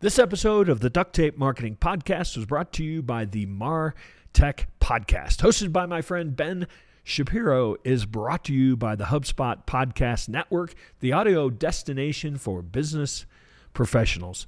This 0.00 0.18
episode 0.18 0.68
of 0.68 0.80
the 0.80 0.90
Duct 0.90 1.14
Tape 1.14 1.38
Marketing 1.38 1.74
Podcast 1.74 2.36
was 2.36 2.44
brought 2.44 2.70
to 2.74 2.84
you 2.84 3.00
by 3.00 3.24
the 3.24 3.46
Mar 3.46 3.94
Tech 4.34 4.68
Podcast, 4.78 5.38
hosted 5.38 5.72
by 5.72 5.86
my 5.86 6.02
friend 6.02 6.36
Ben 6.36 6.66
Shapiro, 7.02 7.76
is 7.82 8.04
brought 8.04 8.44
to 8.44 8.52
you 8.52 8.76
by 8.76 8.94
the 8.94 9.04
HubSpot 9.04 9.64
Podcast 9.64 10.28
Network, 10.28 10.74
the 11.00 11.14
audio 11.14 11.48
destination 11.48 12.36
for 12.36 12.60
business 12.60 13.24
professionals. 13.72 14.46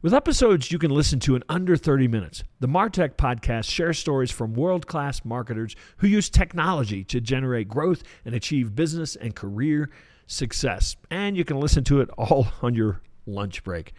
With 0.00 0.14
episodes 0.14 0.70
you 0.70 0.78
can 0.78 0.92
listen 0.92 1.18
to 1.20 1.34
in 1.34 1.42
under 1.48 1.74
30 1.76 2.06
minutes, 2.06 2.44
the 2.60 2.68
Martech 2.68 3.16
podcast 3.16 3.68
shares 3.68 3.98
stories 3.98 4.30
from 4.30 4.54
world 4.54 4.86
class 4.86 5.24
marketers 5.24 5.74
who 5.96 6.06
use 6.06 6.30
technology 6.30 7.02
to 7.02 7.20
generate 7.20 7.66
growth 7.66 8.04
and 8.24 8.32
achieve 8.32 8.76
business 8.76 9.16
and 9.16 9.34
career 9.34 9.90
success. 10.28 10.94
And 11.10 11.36
you 11.36 11.44
can 11.44 11.58
listen 11.58 11.82
to 11.82 12.00
it 12.00 12.10
all 12.10 12.46
on 12.62 12.74
your 12.74 13.00
lunch 13.26 13.64
break. 13.64 13.92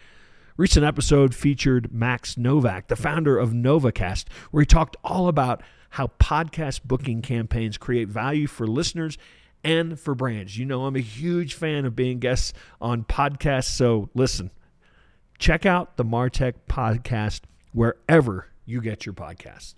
Recent 0.56 0.86
episode 0.86 1.34
featured 1.34 1.92
Max 1.92 2.36
Novak, 2.36 2.86
the 2.86 2.94
founder 2.94 3.36
of 3.36 3.50
NovaCast, 3.50 4.26
where 4.52 4.60
he 4.60 4.66
talked 4.66 4.96
all 5.02 5.26
about 5.26 5.60
how 5.90 6.12
podcast 6.20 6.84
booking 6.84 7.22
campaigns 7.22 7.76
create 7.76 8.06
value 8.06 8.46
for 8.46 8.64
listeners 8.64 9.18
and 9.64 9.98
for 9.98 10.14
brands. 10.14 10.56
You 10.56 10.64
know, 10.64 10.86
I'm 10.86 10.94
a 10.94 11.00
huge 11.00 11.54
fan 11.54 11.84
of 11.84 11.96
being 11.96 12.20
guests 12.20 12.52
on 12.80 13.02
podcasts, 13.02 13.70
so 13.70 14.10
listen, 14.14 14.52
check 15.38 15.66
out 15.66 15.96
the 15.96 16.04
Martech 16.04 16.54
podcast 16.68 17.40
wherever 17.72 18.46
you 18.64 18.80
get 18.80 19.04
your 19.04 19.12
podcasts. 19.12 19.74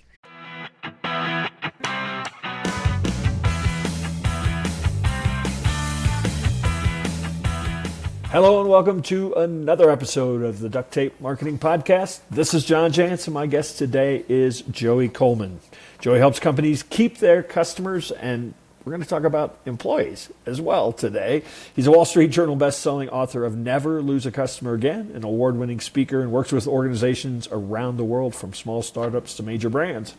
Hello 8.31 8.61
and 8.61 8.69
welcome 8.69 9.03
to 9.03 9.33
another 9.35 9.89
episode 9.89 10.43
of 10.43 10.59
the 10.59 10.69
Duct 10.69 10.93
Tape 10.93 11.21
Marketing 11.21 11.61
Podcast. 11.61 12.21
This 12.29 12.55
is 12.55 12.65
John 12.65 12.93
Jantsch. 12.93 13.33
My 13.33 13.47
guest 13.47 13.79
today 13.79 14.25
is 14.29 14.63
Joey 14.63 15.09
Coleman. 15.09 15.61
Joey 16.01 16.19
helps 16.19 16.41
companies 16.41 16.83
keep 16.83 17.19
their 17.19 17.45
customers, 17.45 18.11
and 18.11 18.53
we're 18.85 18.91
going 18.91 19.03
to 19.03 19.09
talk 19.09 19.23
about 19.23 19.61
employees 19.65 20.31
as 20.45 20.61
well 20.61 20.93
today. 20.93 21.45
He's 21.75 21.87
a 21.87 21.93
Wall 21.93 22.05
Street 22.05 22.33
Journal 22.33 22.57
best-selling 22.57 23.09
author 23.11 23.45
of 23.45 23.57
Never 23.57 24.03
Lose 24.03 24.27
a 24.27 24.33
Customer 24.33 24.75
Again, 24.75 25.13
an 25.15 25.25
award-winning 25.25 25.81
speaker, 25.81 26.21
and 26.21 26.33
works 26.33 26.51
with 26.51 26.67
organizations 26.67 27.49
around 27.53 27.97
the 27.97 28.05
world 28.05 28.35
from 28.35 28.53
small 28.53 28.83
startups 28.83 29.37
to 29.37 29.45
major 29.45 29.71
brands. 29.71 30.15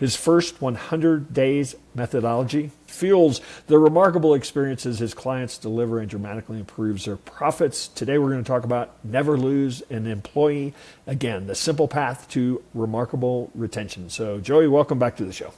His 0.00 0.16
first 0.16 0.62
100 0.62 1.34
days 1.34 1.76
methodology 1.94 2.70
fuels 2.86 3.42
the 3.66 3.78
remarkable 3.78 4.32
experiences 4.32 4.98
his 4.98 5.12
clients 5.12 5.58
deliver 5.58 5.98
and 5.98 6.08
dramatically 6.08 6.58
improves 6.58 7.04
their 7.04 7.18
profits. 7.18 7.86
Today, 7.86 8.16
we're 8.16 8.30
going 8.30 8.42
to 8.42 8.48
talk 8.48 8.64
about 8.64 8.94
never 9.04 9.36
lose 9.36 9.82
an 9.90 10.06
employee. 10.06 10.72
Again, 11.06 11.46
the 11.46 11.54
simple 11.54 11.86
path 11.86 12.26
to 12.30 12.62
remarkable 12.72 13.50
retention. 13.54 14.08
So, 14.08 14.40
Joey, 14.40 14.68
welcome 14.68 14.98
back 14.98 15.18
to 15.18 15.24
the 15.26 15.34
show. 15.34 15.52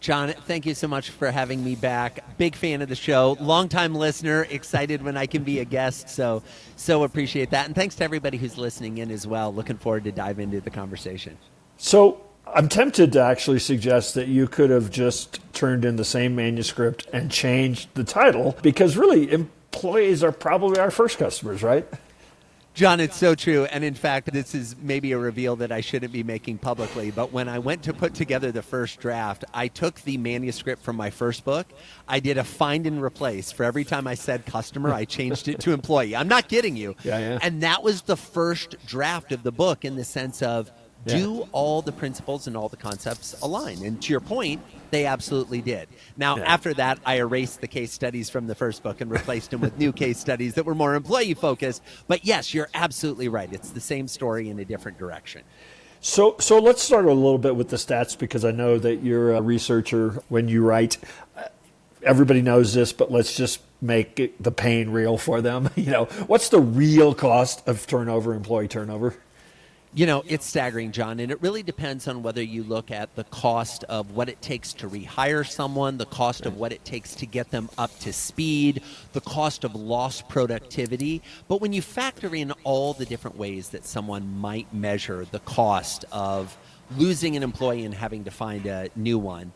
John, 0.00 0.32
thank 0.32 0.66
you 0.66 0.74
so 0.74 0.88
much 0.88 1.10
for 1.10 1.30
having 1.30 1.62
me 1.62 1.76
back. 1.76 2.36
Big 2.36 2.56
fan 2.56 2.82
of 2.82 2.88
the 2.88 2.96
show, 2.96 3.36
longtime 3.40 3.94
listener, 3.94 4.44
excited 4.50 5.02
when 5.02 5.16
I 5.16 5.26
can 5.26 5.44
be 5.44 5.60
a 5.60 5.64
guest. 5.64 6.08
So, 6.08 6.42
so 6.74 7.04
appreciate 7.04 7.50
that. 7.50 7.66
And 7.66 7.76
thanks 7.76 7.94
to 7.96 8.04
everybody 8.04 8.38
who's 8.38 8.58
listening 8.58 8.98
in 8.98 9.12
as 9.12 9.24
well. 9.24 9.54
Looking 9.54 9.76
forward 9.76 10.02
to 10.04 10.12
dive 10.12 10.40
into 10.40 10.60
the 10.60 10.70
conversation. 10.70 11.38
So, 11.76 12.20
I'm 12.54 12.68
tempted 12.68 13.12
to 13.12 13.20
actually 13.20 13.58
suggest 13.58 14.14
that 14.14 14.28
you 14.28 14.48
could 14.48 14.70
have 14.70 14.90
just 14.90 15.40
turned 15.52 15.84
in 15.84 15.96
the 15.96 16.04
same 16.04 16.34
manuscript 16.36 17.06
and 17.12 17.30
changed 17.30 17.88
the 17.94 18.04
title 18.04 18.56
because 18.62 18.96
really 18.96 19.30
employees 19.32 20.22
are 20.22 20.32
probably 20.32 20.78
our 20.78 20.90
first 20.90 21.18
customers, 21.18 21.62
right? 21.62 21.86
John, 22.78 23.00
it's 23.00 23.16
so 23.16 23.34
true. 23.34 23.64
And 23.64 23.82
in 23.82 23.94
fact, 23.94 24.32
this 24.32 24.54
is 24.54 24.76
maybe 24.80 25.10
a 25.10 25.18
reveal 25.18 25.56
that 25.56 25.72
I 25.72 25.80
shouldn't 25.80 26.12
be 26.12 26.22
making 26.22 26.58
publicly. 26.58 27.10
But 27.10 27.32
when 27.32 27.48
I 27.48 27.58
went 27.58 27.82
to 27.82 27.92
put 27.92 28.14
together 28.14 28.52
the 28.52 28.62
first 28.62 29.00
draft, 29.00 29.44
I 29.52 29.66
took 29.66 30.00
the 30.02 30.16
manuscript 30.16 30.84
from 30.84 30.94
my 30.94 31.10
first 31.10 31.44
book. 31.44 31.66
I 32.06 32.20
did 32.20 32.38
a 32.38 32.44
find 32.44 32.86
and 32.86 33.02
replace. 33.02 33.50
For 33.50 33.64
every 33.64 33.82
time 33.82 34.06
I 34.06 34.14
said 34.14 34.46
customer, 34.46 34.94
I 34.94 35.06
changed 35.06 35.48
it 35.48 35.58
to 35.62 35.72
employee. 35.72 36.14
I'm 36.14 36.28
not 36.28 36.48
kidding 36.48 36.76
you. 36.76 36.94
Yeah, 37.02 37.18
yeah. 37.18 37.38
And 37.42 37.64
that 37.64 37.82
was 37.82 38.02
the 38.02 38.16
first 38.16 38.76
draft 38.86 39.32
of 39.32 39.42
the 39.42 39.50
book 39.50 39.84
in 39.84 39.96
the 39.96 40.04
sense 40.04 40.40
of 40.40 40.70
do 41.08 41.48
all 41.52 41.82
the 41.82 41.92
principles 41.92 42.46
and 42.46 42.56
all 42.56 42.68
the 42.68 42.76
concepts 42.76 43.40
align? 43.42 43.84
And 43.84 44.00
to 44.02 44.10
your 44.10 44.20
point, 44.20 44.62
they 44.90 45.06
absolutely 45.06 45.60
did. 45.60 45.88
Now, 46.16 46.36
yeah. 46.36 46.44
after 46.44 46.74
that, 46.74 46.98
I 47.04 47.16
erased 47.16 47.60
the 47.60 47.68
case 47.68 47.92
studies 47.92 48.30
from 48.30 48.46
the 48.46 48.54
first 48.54 48.82
book 48.82 49.00
and 49.00 49.10
replaced 49.10 49.50
them 49.50 49.60
with 49.60 49.78
new 49.78 49.92
case 49.92 50.18
studies 50.18 50.54
that 50.54 50.64
were 50.64 50.74
more 50.74 50.94
employee 50.94 51.34
focused. 51.34 51.82
But 52.06 52.24
yes, 52.24 52.54
you're 52.54 52.68
absolutely 52.74 53.28
right. 53.28 53.52
It's 53.52 53.70
the 53.70 53.80
same 53.80 54.08
story 54.08 54.48
in 54.48 54.58
a 54.58 54.64
different 54.64 54.98
direction. 54.98 55.42
So, 56.00 56.36
so 56.38 56.58
let's 56.60 56.82
start 56.82 57.06
a 57.06 57.12
little 57.12 57.38
bit 57.38 57.56
with 57.56 57.70
the 57.70 57.76
stats 57.76 58.16
because 58.16 58.44
I 58.44 58.52
know 58.52 58.78
that 58.78 59.02
you're 59.02 59.34
a 59.34 59.42
researcher 59.42 60.22
when 60.28 60.48
you 60.48 60.62
write. 60.62 60.98
Uh, 61.36 61.44
everybody 62.02 62.40
knows 62.40 62.72
this, 62.74 62.92
but 62.92 63.10
let's 63.10 63.36
just 63.36 63.60
make 63.80 64.40
the 64.40 64.52
pain 64.52 64.90
real 64.90 65.18
for 65.18 65.40
them. 65.40 65.70
You 65.76 65.92
know, 65.92 66.04
what's 66.26 66.48
the 66.48 66.60
real 66.60 67.14
cost 67.14 67.66
of 67.66 67.86
turnover, 67.86 68.34
employee 68.34 68.68
turnover? 68.68 69.16
You 69.98 70.06
know, 70.06 70.22
it's 70.28 70.46
staggering, 70.46 70.92
John, 70.92 71.18
and 71.18 71.32
it 71.32 71.42
really 71.42 71.64
depends 71.64 72.06
on 72.06 72.22
whether 72.22 72.40
you 72.40 72.62
look 72.62 72.92
at 72.92 73.16
the 73.16 73.24
cost 73.24 73.82
of 73.88 74.12
what 74.12 74.28
it 74.28 74.40
takes 74.40 74.72
to 74.74 74.88
rehire 74.88 75.44
someone, 75.44 75.98
the 75.98 76.06
cost 76.06 76.46
of 76.46 76.56
what 76.56 76.72
it 76.72 76.84
takes 76.84 77.16
to 77.16 77.26
get 77.26 77.50
them 77.50 77.68
up 77.76 77.90
to 77.98 78.12
speed, 78.12 78.80
the 79.12 79.20
cost 79.20 79.64
of 79.64 79.74
lost 79.74 80.28
productivity. 80.28 81.20
But 81.48 81.60
when 81.60 81.72
you 81.72 81.82
factor 81.82 82.32
in 82.32 82.52
all 82.62 82.92
the 82.92 83.06
different 83.06 83.36
ways 83.36 83.70
that 83.70 83.84
someone 83.84 84.38
might 84.38 84.72
measure 84.72 85.26
the 85.32 85.40
cost 85.40 86.04
of 86.12 86.56
losing 86.96 87.34
an 87.34 87.42
employee 87.42 87.84
and 87.84 87.92
having 87.92 88.22
to 88.22 88.30
find 88.30 88.66
a 88.66 88.90
new 88.94 89.18
one, 89.18 89.52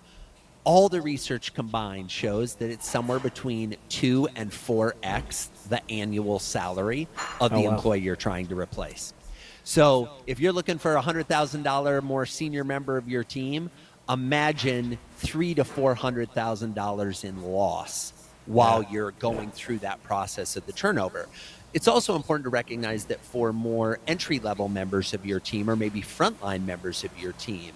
all 0.64 0.88
the 0.88 1.00
research 1.00 1.54
combined 1.54 2.10
shows 2.10 2.56
that 2.56 2.68
it's 2.68 2.88
somewhere 2.88 3.20
between 3.20 3.76
2 3.90 4.26
and 4.34 4.50
4x 4.50 5.50
the 5.68 5.88
annual 5.88 6.40
salary 6.40 7.06
of 7.40 7.52
oh, 7.52 7.56
the 7.56 7.68
wow. 7.68 7.76
employee 7.76 8.00
you're 8.00 8.16
trying 8.16 8.48
to 8.48 8.58
replace. 8.58 9.14
So 9.64 10.08
if 10.26 10.40
you're 10.40 10.52
looking 10.52 10.78
for 10.78 10.94
a 10.94 11.00
hundred 11.00 11.28
thousand 11.28 11.62
dollar 11.62 12.00
more 12.00 12.26
senior 12.26 12.64
member 12.64 12.96
of 12.96 13.08
your 13.08 13.24
team, 13.24 13.70
imagine 14.08 14.98
three 15.18 15.54
to 15.54 15.64
four 15.64 15.94
hundred 15.94 16.30
thousand 16.32 16.74
dollars 16.74 17.24
in 17.24 17.42
loss 17.42 18.12
while 18.46 18.82
you're 18.90 19.12
going 19.12 19.50
through 19.52 19.78
that 19.78 20.02
process 20.02 20.56
of 20.56 20.66
the 20.66 20.72
turnover. 20.72 21.28
It's 21.74 21.88
also 21.88 22.16
important 22.16 22.44
to 22.44 22.50
recognize 22.50 23.06
that 23.06 23.20
for 23.20 23.52
more 23.52 23.98
entry 24.06 24.38
level 24.40 24.68
members 24.68 25.14
of 25.14 25.24
your 25.24 25.40
team 25.40 25.70
or 25.70 25.76
maybe 25.76 26.02
frontline 26.02 26.66
members 26.66 27.04
of 27.04 27.16
your 27.18 27.32
team, 27.32 27.72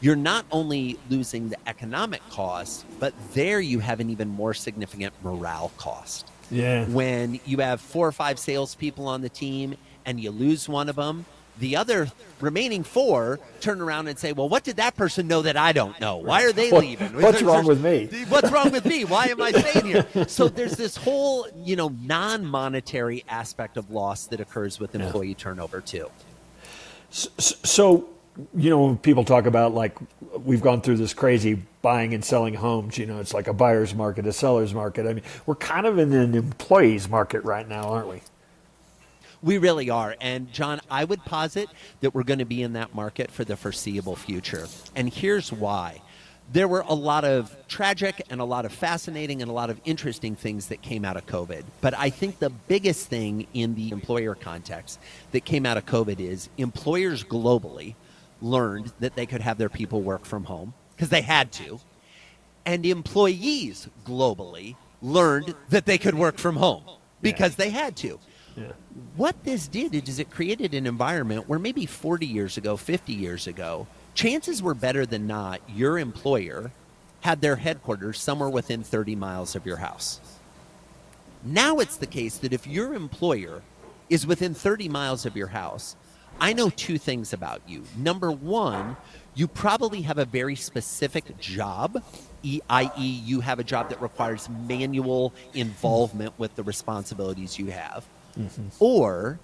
you're 0.00 0.16
not 0.16 0.44
only 0.52 0.98
losing 1.08 1.48
the 1.48 1.56
economic 1.66 2.20
cost, 2.28 2.84
but 3.00 3.14
there 3.34 3.60
you 3.60 3.78
have 3.80 4.00
an 4.00 4.10
even 4.10 4.28
more 4.28 4.54
significant 4.54 5.14
morale 5.24 5.72
cost. 5.76 6.30
Yeah. 6.50 6.84
When 6.84 7.40
you 7.46 7.58
have 7.58 7.80
four 7.80 8.06
or 8.06 8.12
five 8.12 8.38
salespeople 8.38 9.08
on 9.08 9.22
the 9.22 9.28
team 9.28 9.76
and 10.04 10.20
you 10.20 10.30
lose 10.30 10.68
one 10.68 10.88
of 10.88 10.96
them, 10.96 11.26
the 11.58 11.76
other 11.76 12.10
remaining 12.40 12.82
four 12.82 13.38
turn 13.60 13.80
around 13.80 14.08
and 14.08 14.18
say, 14.18 14.32
"Well, 14.32 14.48
what 14.48 14.64
did 14.64 14.76
that 14.76 14.96
person 14.96 15.28
know 15.28 15.42
that 15.42 15.56
I 15.56 15.72
don't 15.72 15.98
know? 16.00 16.16
Why 16.16 16.44
are 16.44 16.52
they 16.52 16.70
leaving? 16.70 17.20
What's 17.20 17.42
wrong 17.42 17.66
with 17.66 17.84
me? 17.84 18.08
What's 18.28 18.50
wrong 18.50 18.72
with 18.72 18.86
me? 18.86 19.04
Why 19.04 19.26
am 19.26 19.40
I 19.42 19.52
staying 19.52 19.86
here?" 19.86 20.28
So 20.28 20.48
there's 20.48 20.76
this 20.76 20.96
whole, 20.96 21.46
you 21.56 21.76
know, 21.76 21.88
non-monetary 21.88 23.24
aspect 23.28 23.76
of 23.76 23.90
loss 23.90 24.26
that 24.26 24.40
occurs 24.40 24.80
with 24.80 24.94
employee 24.94 25.28
yeah. 25.28 25.34
turnover 25.36 25.80
too. 25.80 26.10
So, 27.10 27.28
so, 27.38 28.08
you 28.56 28.70
know, 28.70 28.86
when 28.86 28.96
people 28.96 29.24
talk 29.24 29.44
about 29.44 29.74
like 29.74 29.96
we've 30.38 30.62
gone 30.62 30.80
through 30.80 30.96
this 30.96 31.12
crazy 31.12 31.62
buying 31.82 32.14
and 32.14 32.24
selling 32.24 32.54
homes, 32.54 32.96
you 32.96 33.04
know, 33.04 33.20
it's 33.20 33.34
like 33.34 33.46
a 33.46 33.52
buyer's 33.52 33.94
market, 33.94 34.26
a 34.26 34.32
seller's 34.32 34.72
market. 34.72 35.06
I 35.06 35.12
mean, 35.12 35.24
we're 35.44 35.54
kind 35.56 35.86
of 35.86 35.98
in 35.98 36.14
an 36.14 36.34
employee's 36.34 37.10
market 37.10 37.44
right 37.44 37.68
now, 37.68 37.90
aren't 37.90 38.08
we? 38.08 38.22
We 39.42 39.58
really 39.58 39.90
are. 39.90 40.14
And 40.20 40.52
John, 40.52 40.80
I 40.90 41.04
would 41.04 41.24
posit 41.24 41.68
that 42.00 42.14
we're 42.14 42.22
going 42.22 42.38
to 42.38 42.44
be 42.44 42.62
in 42.62 42.74
that 42.74 42.94
market 42.94 43.30
for 43.30 43.44
the 43.44 43.56
foreseeable 43.56 44.16
future. 44.16 44.68
And 44.94 45.12
here's 45.12 45.52
why. 45.52 46.00
There 46.52 46.68
were 46.68 46.84
a 46.86 46.94
lot 46.94 47.24
of 47.24 47.56
tragic 47.66 48.22
and 48.28 48.40
a 48.40 48.44
lot 48.44 48.64
of 48.66 48.72
fascinating 48.72 49.42
and 49.42 49.50
a 49.50 49.54
lot 49.54 49.70
of 49.70 49.80
interesting 49.84 50.36
things 50.36 50.68
that 50.68 50.82
came 50.82 51.04
out 51.04 51.16
of 51.16 51.26
COVID. 51.26 51.64
But 51.80 51.96
I 51.96 52.10
think 52.10 52.38
the 52.38 52.50
biggest 52.50 53.08
thing 53.08 53.46
in 53.54 53.74
the 53.74 53.90
employer 53.90 54.34
context 54.34 55.00
that 55.32 55.44
came 55.44 55.64
out 55.64 55.76
of 55.76 55.86
COVID 55.86 56.20
is 56.20 56.48
employers 56.58 57.24
globally 57.24 57.94
learned 58.42 58.92
that 59.00 59.14
they 59.14 59.24
could 59.24 59.40
have 59.40 59.56
their 59.56 59.68
people 59.68 60.02
work 60.02 60.24
from 60.24 60.44
home 60.44 60.74
because 60.94 61.08
they 61.08 61.22
had 61.22 61.52
to. 61.52 61.80
And 62.66 62.84
employees 62.84 63.88
globally 64.04 64.76
learned 65.00 65.54
that 65.70 65.86
they 65.86 65.98
could 65.98 66.14
work 66.14 66.38
from 66.38 66.56
home 66.56 66.84
because 67.22 67.56
they 67.56 67.70
had 67.70 67.96
to. 67.96 68.20
What 69.16 69.44
this 69.44 69.68
did 69.68 69.94
is 70.08 70.18
it 70.18 70.30
created 70.30 70.74
an 70.74 70.86
environment 70.86 71.48
where 71.48 71.58
maybe 71.58 71.86
40 71.86 72.26
years 72.26 72.56
ago, 72.56 72.76
50 72.76 73.12
years 73.12 73.46
ago, 73.46 73.86
chances 74.14 74.62
were 74.62 74.74
better 74.74 75.06
than 75.06 75.26
not 75.26 75.60
your 75.68 75.98
employer 75.98 76.70
had 77.20 77.40
their 77.40 77.56
headquarters 77.56 78.20
somewhere 78.20 78.48
within 78.48 78.82
30 78.82 79.14
miles 79.16 79.54
of 79.54 79.64
your 79.64 79.76
house. 79.76 80.20
Now 81.44 81.78
it's 81.78 81.96
the 81.96 82.06
case 82.06 82.38
that 82.38 82.52
if 82.52 82.66
your 82.66 82.94
employer 82.94 83.62
is 84.10 84.26
within 84.26 84.54
30 84.54 84.88
miles 84.88 85.24
of 85.24 85.36
your 85.36 85.46
house, 85.48 85.96
I 86.40 86.52
know 86.52 86.70
two 86.70 86.98
things 86.98 87.32
about 87.32 87.62
you. 87.66 87.84
Number 87.96 88.32
one, 88.32 88.96
you 89.34 89.46
probably 89.46 90.02
have 90.02 90.18
a 90.18 90.24
very 90.24 90.56
specific 90.56 91.38
job, 91.38 92.02
i.e., 92.44 93.06
you 93.24 93.40
have 93.40 93.58
a 93.58 93.64
job 93.64 93.90
that 93.90 94.02
requires 94.02 94.48
manual 94.48 95.32
involvement 95.54 96.32
with 96.38 96.54
the 96.56 96.62
responsibilities 96.62 97.58
you 97.58 97.66
have. 97.66 98.04
Mm-hmm. 98.38 98.68
Or 98.80 99.38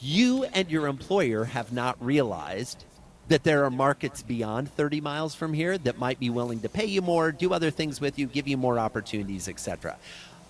you 0.00 0.44
and 0.44 0.70
your 0.70 0.86
employer 0.86 1.44
have 1.44 1.72
not 1.72 2.02
realized 2.04 2.84
that 3.28 3.44
there 3.44 3.64
are 3.64 3.70
markets 3.70 4.22
beyond 4.22 4.70
30 4.72 5.00
miles 5.00 5.34
from 5.34 5.52
here 5.52 5.78
that 5.78 5.98
might 5.98 6.18
be 6.18 6.30
willing 6.30 6.60
to 6.60 6.68
pay 6.68 6.86
you 6.86 7.00
more, 7.00 7.30
do 7.30 7.52
other 7.52 7.70
things 7.70 8.00
with 8.00 8.18
you, 8.18 8.26
give 8.26 8.48
you 8.48 8.56
more 8.56 8.78
opportunities, 8.78 9.48
etc. 9.48 9.96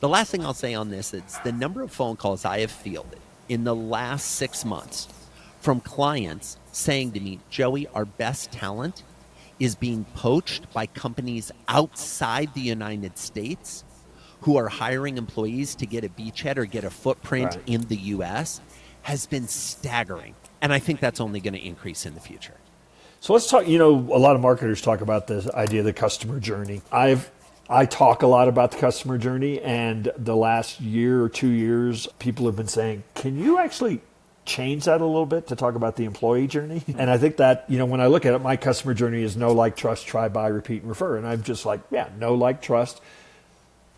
The 0.00 0.08
last 0.08 0.30
thing 0.30 0.44
I'll 0.44 0.54
say 0.54 0.72
on 0.72 0.88
this 0.88 1.12
is 1.12 1.38
the 1.44 1.52
number 1.52 1.82
of 1.82 1.92
phone 1.92 2.16
calls 2.16 2.44
I 2.46 2.60
have 2.60 2.70
fielded 2.70 3.18
in 3.50 3.64
the 3.64 3.74
last 3.74 4.30
six 4.36 4.64
months 4.64 5.08
from 5.60 5.80
clients 5.80 6.56
saying 6.72 7.12
to 7.12 7.20
me, 7.20 7.40
Joey, 7.50 7.86
our 7.88 8.06
best 8.06 8.50
talent 8.50 9.02
is 9.58 9.74
being 9.74 10.06
poached 10.14 10.72
by 10.72 10.86
companies 10.86 11.52
outside 11.68 12.54
the 12.54 12.62
United 12.62 13.18
States 13.18 13.84
who 14.40 14.56
are 14.56 14.68
hiring 14.68 15.18
employees 15.18 15.74
to 15.76 15.86
get 15.86 16.04
a 16.04 16.08
beachhead 16.08 16.56
or 16.56 16.64
get 16.64 16.84
a 16.84 16.90
footprint 16.90 17.56
right. 17.56 17.62
in 17.66 17.82
the 17.82 17.96
US 17.96 18.60
has 19.02 19.26
been 19.26 19.48
staggering. 19.48 20.34
And 20.62 20.72
I 20.72 20.78
think 20.78 21.00
that's 21.00 21.20
only 21.20 21.40
going 21.40 21.54
to 21.54 21.64
increase 21.64 22.06
in 22.06 22.14
the 22.14 22.20
future. 22.20 22.54
So 23.20 23.32
let's 23.32 23.48
talk, 23.48 23.68
you 23.68 23.78
know, 23.78 23.92
a 23.92 24.18
lot 24.18 24.34
of 24.34 24.42
marketers 24.42 24.80
talk 24.80 25.00
about 25.00 25.26
this 25.26 25.48
idea 25.50 25.80
of 25.80 25.86
the 25.86 25.92
customer 25.92 26.40
journey. 26.40 26.82
I've 26.90 27.30
I 27.68 27.86
talk 27.86 28.22
a 28.22 28.26
lot 28.26 28.48
about 28.48 28.72
the 28.72 28.78
customer 28.78 29.16
journey 29.16 29.60
and 29.60 30.10
the 30.16 30.34
last 30.34 30.80
year 30.80 31.22
or 31.22 31.28
2 31.28 31.48
years 31.48 32.08
people 32.18 32.46
have 32.46 32.56
been 32.56 32.66
saying, 32.66 33.04
"Can 33.14 33.38
you 33.38 33.58
actually 33.58 34.00
change 34.50 34.86
that 34.86 35.00
a 35.00 35.06
little 35.06 35.26
bit 35.26 35.46
to 35.48 35.56
talk 35.56 35.74
about 35.74 35.96
the 35.96 36.04
employee 36.04 36.46
journey. 36.46 36.82
And 37.00 37.08
I 37.10 37.18
think 37.18 37.36
that, 37.38 37.64
you 37.68 37.78
know, 37.78 37.86
when 37.86 38.00
I 38.00 38.08
look 38.08 38.26
at 38.26 38.34
it, 38.34 38.40
my 38.40 38.56
customer 38.56 38.94
journey 38.94 39.22
is 39.22 39.36
no 39.36 39.52
like, 39.52 39.76
trust, 39.76 40.06
try, 40.06 40.28
buy, 40.28 40.48
repeat, 40.48 40.82
and 40.82 40.88
refer. 40.88 41.16
And 41.16 41.26
I'm 41.26 41.42
just 41.42 41.64
like, 41.64 41.80
yeah, 41.90 42.08
no 42.18 42.34
like, 42.34 42.60
trust, 42.60 43.00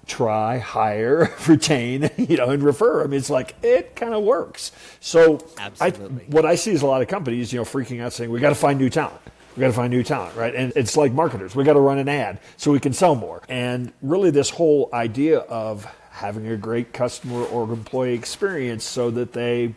try, 0.07 0.59
hire, 0.59 1.33
retain, 1.49 2.11
you 2.17 2.37
know, 2.37 2.51
and 2.51 2.63
refer. 2.63 3.03
I 3.03 3.07
mean, 3.07 3.19
it's 3.19 3.31
like 3.31 3.55
it 3.63 3.97
kind 3.97 4.15
of 4.15 4.25
works. 4.25 4.73
So, 5.01 5.39
I, 5.81 5.91
what 5.91 6.45
I 6.45 6.55
see 6.55 6.73
is 6.73 6.83
a 6.83 6.87
lot 6.87 7.03
of 7.03 7.09
companies, 7.09 7.53
you 7.53 7.59
know, 7.59 7.65
freaking 7.65 8.01
out 8.01 8.13
saying 8.13 8.31
we 8.31 8.41
got 8.41 8.51
to 8.51 8.55
find 8.55 8.79
new 8.79 8.91
talent. 8.91 9.21
We 9.57 9.61
got 9.61 9.67
to 9.67 9.75
find 9.75 9.91
new 9.91 10.03
talent, 10.03 10.35
right? 10.35 10.55
And 10.55 10.73
it's 10.77 10.97
like 10.97 11.13
marketers. 11.13 11.55
We 11.55 11.65
got 11.65 11.75
to 11.75 11.81
run 11.81 11.99
an 11.99 12.09
ad 12.09 12.41
so 12.57 12.73
we 12.73 12.81
can 12.81 12.95
sell 12.95 13.15
more. 13.15 13.43
And 13.49 13.93
really, 14.01 14.31
this 14.31 14.49
whole 14.49 14.89
idea 14.95 15.41
of 15.41 15.85
having 16.11 16.47
a 16.49 16.57
great 16.57 16.93
customer 16.93 17.45
or 17.45 17.71
employee 17.71 18.15
experience 18.15 18.85
so 18.85 19.11
that 19.11 19.33
they 19.33 19.75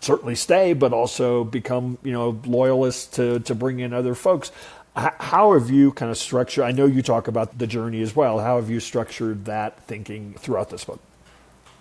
certainly 0.00 0.34
stay, 0.34 0.72
but 0.72 0.92
also 0.92 1.44
become 1.44 1.98
you 2.02 2.12
know 2.12 2.40
loyalists 2.44 3.16
to 3.16 3.40
to 3.40 3.54
bring 3.54 3.80
in 3.80 3.92
other 3.92 4.14
folks. 4.14 4.50
How 4.94 5.54
have 5.54 5.70
you 5.70 5.92
kind 5.92 6.10
of 6.10 6.18
structured? 6.18 6.64
I 6.64 6.72
know 6.72 6.84
you 6.84 7.00
talk 7.00 7.26
about 7.26 7.58
the 7.58 7.66
journey 7.66 8.02
as 8.02 8.14
well. 8.14 8.40
How 8.40 8.56
have 8.56 8.68
you 8.68 8.78
structured 8.78 9.46
that 9.46 9.82
thinking 9.84 10.34
throughout 10.34 10.68
this 10.68 10.84
book? 10.84 11.00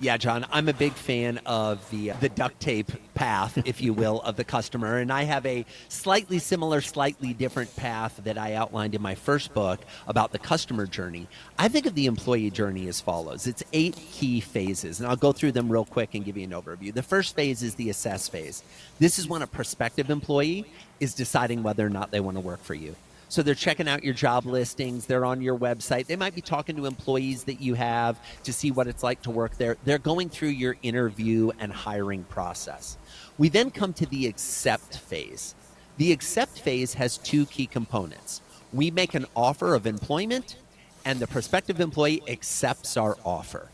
Yeah, 0.02 0.18
John, 0.18 0.48
I'm 0.52 0.68
a 0.68 0.74
big 0.74 0.94
fan 0.94 1.40
of 1.46 1.88
the 1.92 2.10
the 2.22 2.30
duct 2.30 2.60
tape 2.60 2.92
path, 3.14 3.60
if 3.68 3.82
you 3.82 3.94
will, 3.94 4.20
of 4.22 4.36
the 4.36 4.44
customer, 4.44 4.98
and 4.98 5.14
I 5.14 5.26
have 5.26 5.46
a 5.46 5.64
slightly 5.90 6.40
similar, 6.40 6.82
slightly 6.82 7.34
different 7.34 7.76
path 7.76 8.20
that 8.24 8.36
I 8.36 8.56
outlined 8.56 8.96
in 8.96 9.02
my 9.04 9.14
first 9.14 9.54
book 9.54 9.80
about 10.08 10.32
the 10.32 10.40
customer 10.40 10.88
journey. 10.88 11.28
I 11.60 11.68
think 11.68 11.86
of 11.86 11.94
the 11.94 12.08
employee 12.08 12.50
journey 12.50 12.88
as 12.88 13.00
follows: 13.00 13.46
it's 13.46 13.64
eight 13.74 13.96
key 13.96 14.40
phases, 14.40 15.00
and 15.00 15.08
I'll 15.08 15.16
go 15.16 15.32
through 15.32 15.52
them 15.52 15.72
real 15.72 15.86
quick 15.86 16.16
and 16.16 16.26
give 16.26 16.36
you 16.36 16.46
an 16.46 16.50
overview. 16.50 16.92
The 16.92 17.04
first 17.04 17.36
phase 17.36 17.62
is 17.62 17.76
the 17.76 17.92
assess 17.92 18.28
phase. 18.28 18.64
This 18.98 19.20
is 19.20 19.28
when 19.28 19.44
a 19.44 19.48
prospective 19.48 20.10
employee 20.10 20.66
is 21.00 21.14
deciding 21.14 21.62
whether 21.62 21.86
or 21.86 21.92
not 21.92 22.10
they 22.10 22.20
want 22.20 22.38
to 22.38 22.42
work 22.42 22.64
for 22.64 22.74
you. 22.74 22.96
So 23.32 23.42
they're 23.42 23.56
checking 23.56 23.88
out 23.88 24.04
your 24.04 24.14
job 24.14 24.46
listings, 24.46 25.06
they're 25.06 25.24
on 25.24 25.42
your 25.42 25.58
website. 25.58 26.06
They 26.06 26.18
might 26.18 26.36
be 26.36 26.42
talking 26.42 26.76
to 26.76 26.86
employees 26.86 27.46
that 27.46 27.62
you 27.62 27.76
have 27.76 28.20
to 28.44 28.52
see 28.52 28.72
what 28.72 28.88
it's 28.88 29.04
like 29.04 29.22
to 29.22 29.32
work 29.32 29.58
there. 29.58 29.78
They're 29.86 30.00
going 30.00 30.28
through 30.28 30.50
your 30.50 30.76
interview 30.84 31.52
and 31.58 31.72
hiring 31.72 32.26
process. 32.26 32.98
We 33.38 33.48
then 33.48 33.72
come 33.72 33.94
to 33.94 34.06
the 34.06 34.28
accept 34.28 34.98
phase. 34.98 35.56
The 35.96 36.12
accept 36.12 36.60
phase 36.60 36.96
has 36.96 37.18
two 37.18 37.46
key 37.46 37.68
components. 37.68 38.42
We 38.74 38.92
make 38.92 39.16
an 39.16 39.26
offer 39.34 39.76
of 39.76 39.88
employment, 39.88 40.58
and 41.06 41.22
the 41.22 41.28
prospective 41.28 41.80
employee 41.80 42.22
accepts 42.28 42.98
our 42.98 43.16
offer. 43.24 43.70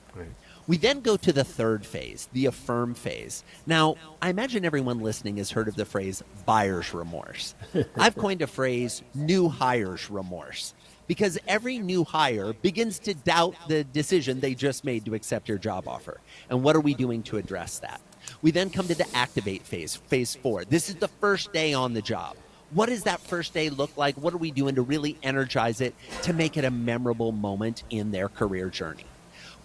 We 0.67 0.75
then 0.75 0.99
go 0.99 1.15
to 1.15 1.31
the 1.31 1.45
third 1.45 1.85
phase, 1.85 2.27
the 2.33 2.45
affirm 2.47 2.93
phase. 2.93 3.45
Now, 3.65 3.95
I 4.21 4.29
imagine 4.29 4.65
everyone 4.65 4.99
listening 4.99 5.37
has 5.37 5.49
heard 5.49 5.69
of 5.69 5.75
the 5.75 5.85
phrase 5.85 6.21
buyer's 6.45 6.93
remorse. 6.93 7.55
I've 7.95 8.17
coined 8.17 8.41
a 8.41 8.47
phrase, 8.47 9.01
new 9.15 9.47
hires 9.47 10.09
remorse, 10.09 10.73
because 11.07 11.39
every 11.47 11.79
new 11.79 12.03
hire 12.03 12.51
begins 12.51 12.99
to 12.99 13.13
doubt 13.13 13.55
the 13.69 13.85
decision 13.85 14.41
they 14.41 14.53
just 14.53 14.83
made 14.83 15.05
to 15.05 15.13
accept 15.13 15.47
your 15.47 15.57
job 15.57 15.87
offer. 15.87 16.19
And 16.49 16.63
what 16.63 16.75
are 16.75 16.81
we 16.81 16.93
doing 16.93 17.23
to 17.23 17.37
address 17.37 17.79
that? 17.79 18.01
We 18.41 18.51
then 18.51 18.69
come 18.69 18.87
to 18.87 18.95
the 18.95 19.07
activate 19.15 19.61
phase, 19.61 19.95
phase 19.95 20.35
four. 20.35 20.65
This 20.65 20.89
is 20.89 20.95
the 20.95 21.07
first 21.07 21.53
day 21.53 21.73
on 21.73 21.93
the 21.93 22.01
job. 22.01 22.35
What 22.71 22.89
does 22.89 23.03
that 23.03 23.21
first 23.21 23.53
day 23.53 23.69
look 23.69 23.95
like? 23.95 24.15
What 24.17 24.33
are 24.33 24.37
we 24.37 24.51
doing 24.51 24.75
to 24.75 24.81
really 24.81 25.17
energize 25.23 25.79
it 25.79 25.95
to 26.23 26.33
make 26.33 26.57
it 26.57 26.65
a 26.65 26.71
memorable 26.71 27.31
moment 27.31 27.83
in 27.89 28.11
their 28.11 28.27
career 28.27 28.69
journey? 28.69 29.05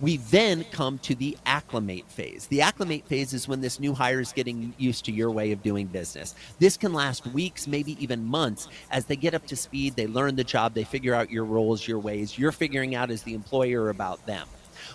We 0.01 0.17
then 0.17 0.65
come 0.73 0.99
to 1.01 1.15
the 1.15 1.39
acclimate 1.47 2.09
phase. 2.09 2.49
The 2.49 2.63
acclimate 2.63 3.07
phase 3.07 3.33
is 3.33 3.47
when 3.47 3.61
this 3.61 3.79
new 3.79 3.95
hire 3.95 4.21
is 4.21 4.33
getting 4.33 4.75
used 4.77 5.05
to 5.05 5.13
your 5.13 5.31
way 5.31 5.53
of 5.53 5.63
doing 5.63 5.87
business. 5.87 6.35
This 6.59 6.77
can 6.77 6.93
last 6.93 7.27
weeks, 7.29 7.69
maybe 7.69 8.03
even 8.03 8.25
months, 8.25 8.69
as 8.91 9.05
they 9.05 9.17
get 9.17 9.35
up 9.35 9.47
to 9.47 9.57
speed, 9.57 9.95
they 9.95 10.09
learn 10.09 10.35
the 10.35 10.45
job, 10.45 10.75
they 10.75 10.85
figure 10.85 11.15
out 11.15 11.31
your 11.31 11.45
roles, 11.45 11.87
your 11.87 12.01
ways. 12.01 12.37
You're 12.37 12.53
figuring 12.53 12.97
out 12.97 13.11
as 13.11 13.23
the 13.23 13.35
employer 13.35 13.91
about 13.91 14.27
them. 14.27 14.49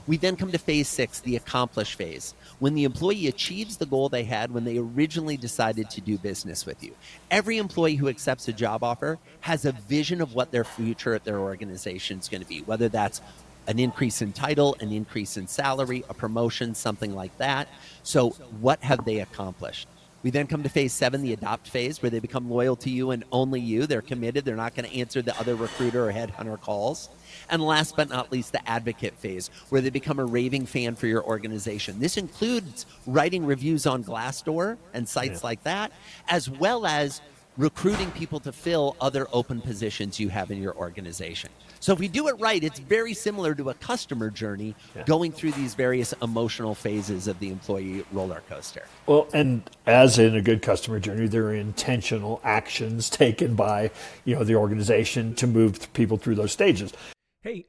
We 0.05 0.17
then 0.17 0.35
come 0.35 0.51
to 0.51 0.57
phase 0.57 0.87
six, 0.87 1.19
the 1.19 1.35
accomplish 1.35 1.95
phase, 1.95 2.33
when 2.59 2.73
the 2.73 2.83
employee 2.83 3.27
achieves 3.27 3.77
the 3.77 3.85
goal 3.85 4.09
they 4.09 4.23
had 4.23 4.51
when 4.51 4.65
they 4.65 4.77
originally 4.77 5.37
decided 5.37 5.89
to 5.91 6.01
do 6.01 6.17
business 6.17 6.65
with 6.65 6.83
you. 6.83 6.93
Every 7.31 7.57
employee 7.57 7.95
who 7.95 8.09
accepts 8.09 8.47
a 8.47 8.53
job 8.53 8.83
offer 8.83 9.19
has 9.41 9.65
a 9.65 9.71
vision 9.71 10.21
of 10.21 10.33
what 10.33 10.51
their 10.51 10.63
future 10.63 11.13
at 11.13 11.23
their 11.23 11.39
organization 11.39 12.19
is 12.19 12.27
going 12.27 12.41
to 12.41 12.47
be, 12.47 12.61
whether 12.61 12.89
that's 12.89 13.21
an 13.67 13.79
increase 13.79 14.21
in 14.21 14.33
title, 14.33 14.75
an 14.79 14.91
increase 14.91 15.37
in 15.37 15.47
salary, 15.47 16.03
a 16.09 16.13
promotion, 16.13 16.73
something 16.73 17.13
like 17.13 17.37
that. 17.37 17.67
So, 18.03 18.29
what 18.61 18.81
have 18.83 19.05
they 19.05 19.19
accomplished? 19.19 19.87
We 20.23 20.31
then 20.31 20.47
come 20.47 20.63
to 20.63 20.69
phase 20.69 20.93
seven, 20.93 21.21
the 21.21 21.33
adopt 21.33 21.69
phase, 21.69 22.01
where 22.01 22.09
they 22.09 22.19
become 22.19 22.49
loyal 22.49 22.75
to 22.77 22.89
you 22.89 23.11
and 23.11 23.23
only 23.31 23.61
you. 23.61 23.85
They're 23.85 24.01
committed. 24.01 24.45
They're 24.45 24.55
not 24.55 24.75
going 24.75 24.89
to 24.89 24.95
answer 24.97 25.21
the 25.21 25.37
other 25.39 25.55
recruiter 25.55 26.09
or 26.09 26.11
headhunter 26.11 26.59
calls. 26.59 27.09
And 27.49 27.61
last 27.61 27.95
but 27.95 28.09
not 28.09 28.31
least, 28.31 28.51
the 28.51 28.67
advocate 28.67 29.17
phase, 29.17 29.49
where 29.69 29.79
they 29.79 29.91
become 29.91 30.19
a 30.19 30.25
raving 30.25 30.65
fan 30.65 30.95
for 30.95 31.07
your 31.07 31.23
organization. 31.23 31.99
This 31.99 32.17
includes 32.17 32.87
writing 33.05 33.45
reviews 33.45 33.85
on 33.85 34.03
Glassdoor 34.03 34.77
and 34.93 35.07
sites 35.07 35.41
yeah. 35.41 35.47
like 35.47 35.63
that, 35.63 35.91
as 36.27 36.49
well 36.49 36.85
as 36.85 37.21
recruiting 37.57 38.11
people 38.11 38.39
to 38.39 38.51
fill 38.51 38.95
other 39.01 39.27
open 39.33 39.61
positions 39.61 40.19
you 40.19 40.29
have 40.29 40.51
in 40.51 40.61
your 40.61 40.75
organization. 40.75 41.49
So 41.79 41.93
if 41.93 41.99
we 41.99 42.07
do 42.07 42.27
it 42.27 42.35
right, 42.39 42.63
it's 42.63 42.79
very 42.79 43.13
similar 43.13 43.55
to 43.55 43.69
a 43.69 43.73
customer 43.75 44.29
journey 44.29 44.75
yeah. 44.95 45.03
going 45.03 45.31
through 45.31 45.51
these 45.51 45.73
various 45.73 46.13
emotional 46.21 46.75
phases 46.75 47.27
of 47.27 47.39
the 47.39 47.49
employee 47.49 48.05
roller 48.11 48.43
coaster. 48.49 48.85
Well, 49.05 49.27
and 49.33 49.67
as 49.85 50.19
in 50.19 50.35
a 50.35 50.41
good 50.41 50.61
customer 50.61 50.99
journey, 50.99 51.27
there 51.27 51.45
are 51.45 51.53
intentional 51.53 52.41
actions 52.43 53.09
taken 53.09 53.55
by, 53.55 53.91
you 54.25 54.35
know, 54.35 54.43
the 54.43 54.55
organization 54.55 55.35
to 55.35 55.47
move 55.47 55.91
people 55.93 56.17
through 56.17 56.35
those 56.35 56.51
stages. 56.51 56.93
Hey, 57.41 57.65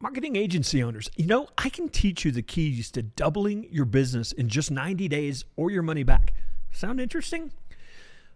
marketing 0.00 0.36
agency 0.36 0.82
owners, 0.82 1.10
you 1.16 1.26
know, 1.26 1.48
I 1.58 1.68
can 1.68 1.88
teach 1.88 2.24
you 2.24 2.32
the 2.32 2.42
keys 2.42 2.90
to 2.92 3.02
doubling 3.02 3.68
your 3.70 3.84
business 3.84 4.32
in 4.32 4.48
just 4.48 4.70
90 4.70 5.08
days 5.08 5.44
or 5.56 5.70
your 5.70 5.82
money 5.82 6.02
back. 6.02 6.32
Sound 6.72 7.00
interesting? 7.00 7.52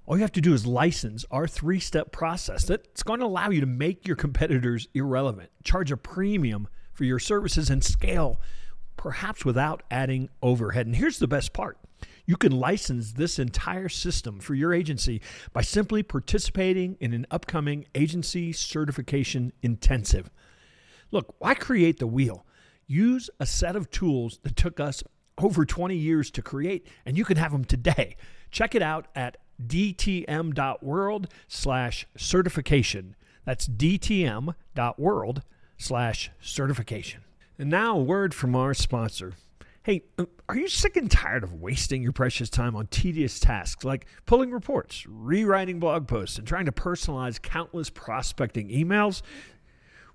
All 0.06 0.16
you 0.16 0.22
have 0.22 0.32
to 0.32 0.40
do 0.42 0.52
is 0.52 0.66
license 0.66 1.24
our 1.30 1.46
three 1.46 1.80
step 1.80 2.12
process 2.12 2.64
that's 2.64 3.02
going 3.02 3.20
to 3.20 3.26
allow 3.26 3.48
you 3.48 3.60
to 3.60 3.66
make 3.66 4.06
your 4.06 4.16
competitors 4.16 4.86
irrelevant, 4.92 5.50
charge 5.62 5.90
a 5.90 5.96
premium 5.96 6.68
for 6.92 7.04
your 7.04 7.18
services, 7.18 7.70
and 7.70 7.82
scale, 7.82 8.38
perhaps 8.98 9.46
without 9.46 9.82
adding 9.90 10.28
overhead. 10.42 10.86
And 10.86 10.94
here's 10.94 11.18
the 11.18 11.26
best 11.26 11.54
part 11.54 11.78
you 12.26 12.36
can 12.36 12.52
license 12.52 13.12
this 13.12 13.38
entire 13.38 13.88
system 13.88 14.40
for 14.40 14.54
your 14.54 14.74
agency 14.74 15.22
by 15.52 15.62
simply 15.62 16.02
participating 16.02 16.96
in 17.00 17.14
an 17.14 17.26
upcoming 17.30 17.86
agency 17.94 18.52
certification 18.52 19.52
intensive. 19.62 20.30
Look, 21.10 21.34
why 21.38 21.54
create 21.54 21.98
the 21.98 22.06
wheel? 22.06 22.44
Use 22.86 23.30
a 23.40 23.46
set 23.46 23.76
of 23.76 23.90
tools 23.90 24.38
that 24.42 24.56
took 24.56 24.80
us 24.80 25.02
over 25.38 25.64
20 25.64 25.96
years 25.96 26.30
to 26.30 26.42
create, 26.42 26.86
and 27.06 27.16
you 27.16 27.24
can 27.24 27.36
have 27.36 27.52
them 27.52 27.64
today. 27.64 28.16
Check 28.50 28.74
it 28.74 28.82
out 28.82 29.06
at 29.14 29.36
dtm.world 29.62 31.28
slash 31.48 32.06
certification. 32.16 33.16
That's 33.44 33.68
dtm.world 33.68 35.42
slash 35.76 36.30
certification. 36.40 37.22
And 37.58 37.70
now 37.70 37.98
a 37.98 38.02
word 38.02 38.34
from 38.34 38.56
our 38.56 38.74
sponsor. 38.74 39.34
Hey, 39.82 40.02
uh, 40.18 40.24
are 40.48 40.56
you 40.56 40.68
sick 40.68 40.96
and 40.96 41.10
tired 41.10 41.44
of 41.44 41.60
wasting 41.60 42.02
your 42.02 42.12
precious 42.12 42.48
time 42.48 42.74
on 42.74 42.86
tedious 42.86 43.38
tasks 43.38 43.84
like 43.84 44.06
pulling 44.24 44.50
reports, 44.50 45.04
rewriting 45.06 45.78
blog 45.78 46.08
posts, 46.08 46.38
and 46.38 46.46
trying 46.46 46.64
to 46.64 46.72
personalize 46.72 47.40
countless 47.40 47.90
prospecting 47.90 48.70
emails? 48.70 49.20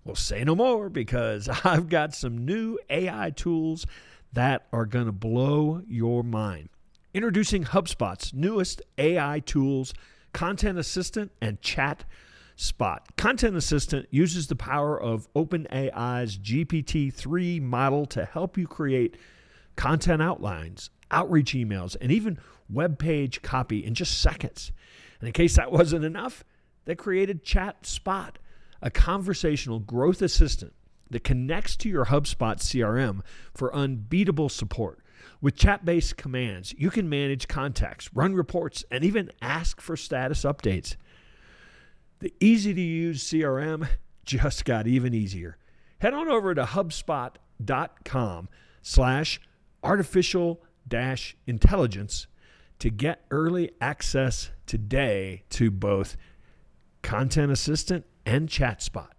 Well, 0.04 0.16
say 0.16 0.44
no 0.44 0.56
more 0.56 0.90
because 0.90 1.48
I've 1.64 1.88
got 1.88 2.16
some 2.16 2.46
new 2.46 2.80
AI 2.90 3.30
tools 3.30 3.86
that 4.34 4.68
are 4.74 4.86
going 4.86 5.06
to 5.06 5.12
blow 5.12 5.84
your 5.88 6.24
mind. 6.24 6.70
Introducing 7.12 7.64
HubSpot's 7.64 8.36
newest 8.36 8.84
AI 9.00 9.40
tools, 9.40 9.96
Content 10.32 10.78
Assistant 10.78 11.32
and 11.42 11.60
Chat 11.60 12.06
Spot. 12.56 13.04
Content 13.18 13.56
Assistant 13.56 14.06
uses 14.12 14.46
the 14.46 14.56
power 14.56 15.02
of 15.02 15.28
OpenAI's 15.34 16.38
GPT 16.38 17.12
3 17.12 17.62
model 17.62 18.06
to 18.06 18.26
help 18.26 18.60
you 18.60 18.68
create 18.68 19.18
content 19.76 20.22
outlines, 20.22 20.92
outreach 21.10 21.54
emails, 21.54 21.98
and 22.00 22.12
even 22.12 22.38
web 22.70 23.00
page 23.00 23.42
copy 23.42 23.84
in 23.84 23.96
just 23.96 24.22
seconds. 24.22 24.72
And 25.20 25.28
in 25.28 25.34
case 25.34 25.56
that 25.56 25.72
wasn't 25.72 26.06
enough, 26.06 26.44
they 26.86 26.94
created 26.94 27.44
ChatSpot, 27.44 28.36
a 28.84 28.92
conversational 28.92 29.80
growth 29.80 30.22
assistant 30.22 30.74
that 31.10 31.24
connects 31.24 31.76
to 31.78 31.90
your 31.90 32.06
HubSpot 32.06 32.58
CRM 32.58 33.22
for 33.52 33.74
unbeatable 33.74 34.50
support. 34.50 35.00
With 35.42 35.56
chat 35.56 35.86
based 35.86 36.18
commands, 36.18 36.74
you 36.78 36.90
can 36.90 37.08
manage 37.08 37.48
contacts, 37.48 38.10
run 38.14 38.34
reports, 38.34 38.84
and 38.92 39.04
even 39.04 39.32
ask 39.42 39.80
for 39.80 39.96
status 39.96 40.44
updates. 40.44 40.98
The 42.20 42.34
easy 42.42 42.74
to 42.74 42.82
use 42.82 43.24
CRM 43.24 43.88
just 44.26 44.66
got 44.66 44.86
even 44.86 45.14
easier. 45.14 45.58
Head 46.00 46.14
on 46.14 46.28
over 46.28 46.54
to 46.54 46.64
hubspot.com 46.64 48.50
slash 48.82 49.42
artificial 49.82 50.62
dash 50.88 51.38
intelligence 51.48 52.28
to 52.80 52.90
get 52.90 53.24
early 53.32 53.72
access 53.80 54.52
today 54.66 55.44
to 55.52 55.72
both 55.72 56.18
Content 57.02 57.52
Assistant 57.52 58.06
and 58.26 58.50
ChatSpot. 58.50 59.10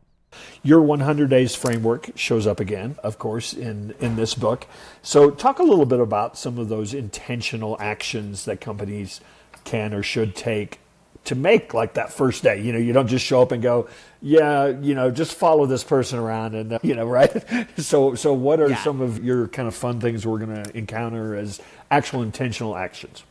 Your 0.63 0.83
100 0.83 1.31
Days 1.31 1.55
framework 1.55 2.11
shows 2.15 2.47
up 2.47 2.61
again, 2.61 2.97
of 3.03 3.19
course, 3.19 3.53
in, 3.53 3.95
in 3.99 4.17
this 4.17 4.35
book. 4.35 4.67
So, 5.03 5.31
talk 5.31 5.59
a 5.59 5.63
little 5.63 5.87
bit 5.87 6.01
about 6.01 6.37
some 6.37 6.59
of 6.59 6.69
those 6.69 6.93
intentional 6.95 7.77
actions 7.81 8.45
that 8.45 8.61
companies 8.61 9.21
can 9.65 9.95
or 9.95 10.03
should 10.03 10.37
take 10.37 10.81
to 11.25 11.35
make 11.35 11.75
like 11.75 11.95
that 11.95 12.13
first 12.13 12.43
day. 12.43 12.61
You 12.61 12.73
know, 12.73 12.79
you 12.79 12.93
don't 12.93 13.07
just 13.07 13.25
show 13.25 13.43
up 13.43 13.53
and 13.53 13.63
go, 13.63 13.89
yeah, 14.23 14.69
you 14.69 14.95
know, 14.95 15.11
just 15.11 15.35
follow 15.35 15.67
this 15.67 15.85
person 15.85 16.19
around 16.19 16.55
and 16.55 16.75
uh, 16.75 16.79
you 16.83 16.95
know, 16.95 17.07
right? 17.07 17.45
so 17.79 18.15
so 18.15 18.33
what 18.33 18.61
are 18.61 18.71
yeah. 18.71 18.83
some 18.83 19.01
of 19.01 19.25
your 19.25 19.49
kind 19.49 19.69
of 19.69 19.75
fun 19.75 20.01
things 20.01 20.27
we're 20.27 20.39
going 20.39 20.63
to 20.63 20.77
encounter 20.77 21.35
as 21.35 21.61
actual 21.91 22.23
intentional 22.23 22.77
actions? 22.77 23.25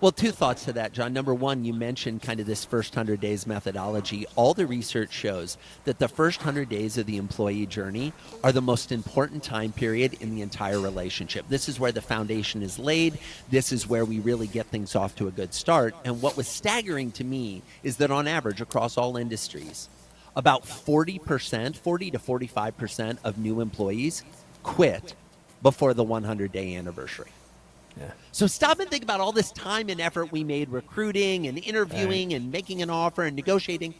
Well, 0.00 0.12
two 0.12 0.30
thoughts 0.30 0.64
to 0.64 0.72
that, 0.72 0.94
John. 0.94 1.12
Number 1.12 1.34
one, 1.34 1.62
you 1.62 1.74
mentioned 1.74 2.22
kind 2.22 2.40
of 2.40 2.46
this 2.46 2.64
first 2.64 2.96
100 2.96 3.20
days 3.20 3.46
methodology. 3.46 4.24
All 4.34 4.54
the 4.54 4.66
research 4.66 5.12
shows 5.12 5.58
that 5.84 5.98
the 5.98 6.08
first 6.08 6.38
100 6.38 6.70
days 6.70 6.96
of 6.96 7.04
the 7.04 7.18
employee 7.18 7.66
journey 7.66 8.14
are 8.42 8.50
the 8.50 8.62
most 8.62 8.92
important 8.92 9.42
time 9.42 9.72
period 9.72 10.16
in 10.20 10.34
the 10.34 10.40
entire 10.40 10.80
relationship. 10.80 11.44
This 11.50 11.68
is 11.68 11.78
where 11.78 11.92
the 11.92 12.00
foundation 12.00 12.62
is 12.62 12.78
laid. 12.78 13.18
This 13.50 13.72
is 13.72 13.86
where 13.86 14.06
we 14.06 14.20
really 14.20 14.46
get 14.46 14.68
things 14.68 14.96
off 14.96 15.14
to 15.16 15.28
a 15.28 15.30
good 15.30 15.52
start. 15.52 15.94
And 16.06 16.22
what 16.22 16.34
was 16.34 16.48
staggering 16.48 17.12
to 17.12 17.24
me 17.24 17.60
is 17.82 17.98
that 17.98 18.10
on 18.10 18.26
average, 18.26 18.62
across 18.62 18.96
all 18.96 19.18
industries, 19.18 19.90
about 20.34 20.62
40%, 20.62 21.76
40 21.76 22.10
to 22.12 22.18
45% 22.18 23.18
of 23.22 23.36
new 23.36 23.60
employees 23.60 24.24
quit 24.62 25.14
before 25.62 25.92
the 25.92 26.04
100 26.04 26.52
day 26.52 26.74
anniversary. 26.74 27.32
Yeah. 28.00 28.12
So 28.32 28.46
stop 28.46 28.80
and 28.80 28.88
think 28.88 29.02
about 29.02 29.20
all 29.20 29.32
this 29.32 29.52
time 29.52 29.88
and 29.88 30.00
effort 30.00 30.32
we 30.32 30.42
made 30.42 30.70
recruiting 30.70 31.46
and 31.46 31.58
interviewing 31.58 32.28
right. 32.30 32.36
and 32.36 32.50
making 32.50 32.80
an 32.82 32.90
offer 32.90 33.24
and 33.24 33.36
negotiating. 33.36 33.94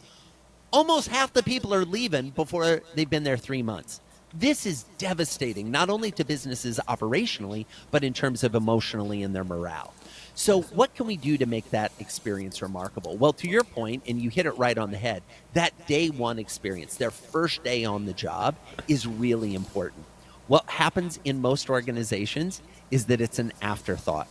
Almost 0.73 1.09
half 1.09 1.33
the 1.33 1.43
people 1.43 1.75
are 1.75 1.85
leaving 1.85 2.31
before 2.31 2.81
they've 2.95 3.11
been 3.11 3.25
there 3.25 3.37
three 3.37 3.63
months. 3.63 4.01
This 4.33 4.65
is 4.65 4.85
devastating, 4.97 5.73
not 5.73 5.91
only 5.91 6.13
to 6.13 6.25
businesses 6.25 6.79
operationally, 6.89 7.67
but 7.91 8.05
in 8.05 8.13
terms 8.13 8.45
of 8.45 8.55
emotionally 8.55 9.25
and 9.25 9.35
their 9.35 9.43
morale. 9.43 9.93
So, 10.35 10.63
what 10.63 10.95
can 10.95 11.07
we 11.07 11.17
do 11.17 11.37
to 11.37 11.47
make 11.47 11.69
that 11.71 11.91
experience 11.99 12.63
remarkable? 12.63 13.17
Well, 13.17 13.33
to 13.35 13.49
your 13.49 13.65
point, 13.65 14.05
and 14.07 14.23
you 14.23 14.31
hit 14.31 14.47
it 14.47 14.53
right 14.53 14.79
on 14.79 14.93
the 14.93 14.97
head, 14.97 15.25
that 15.55 15.89
day 15.89 16.09
one 16.09 16.39
experience, 16.39 16.95
their 16.95 17.11
first 17.11 17.65
day 17.65 17.85
on 17.85 18.07
the 18.07 18.13
job, 18.13 18.55
is 18.87 19.07
really 19.07 19.55
important. 19.55 20.05
What 20.51 20.69
happens 20.69 21.21
in 21.25 21.41
most 21.41 21.71
organizations 21.71 22.61
is 22.91 23.05
that 23.05 23.21
it's 23.21 23.39
an 23.39 23.53
afterthought. 23.63 24.27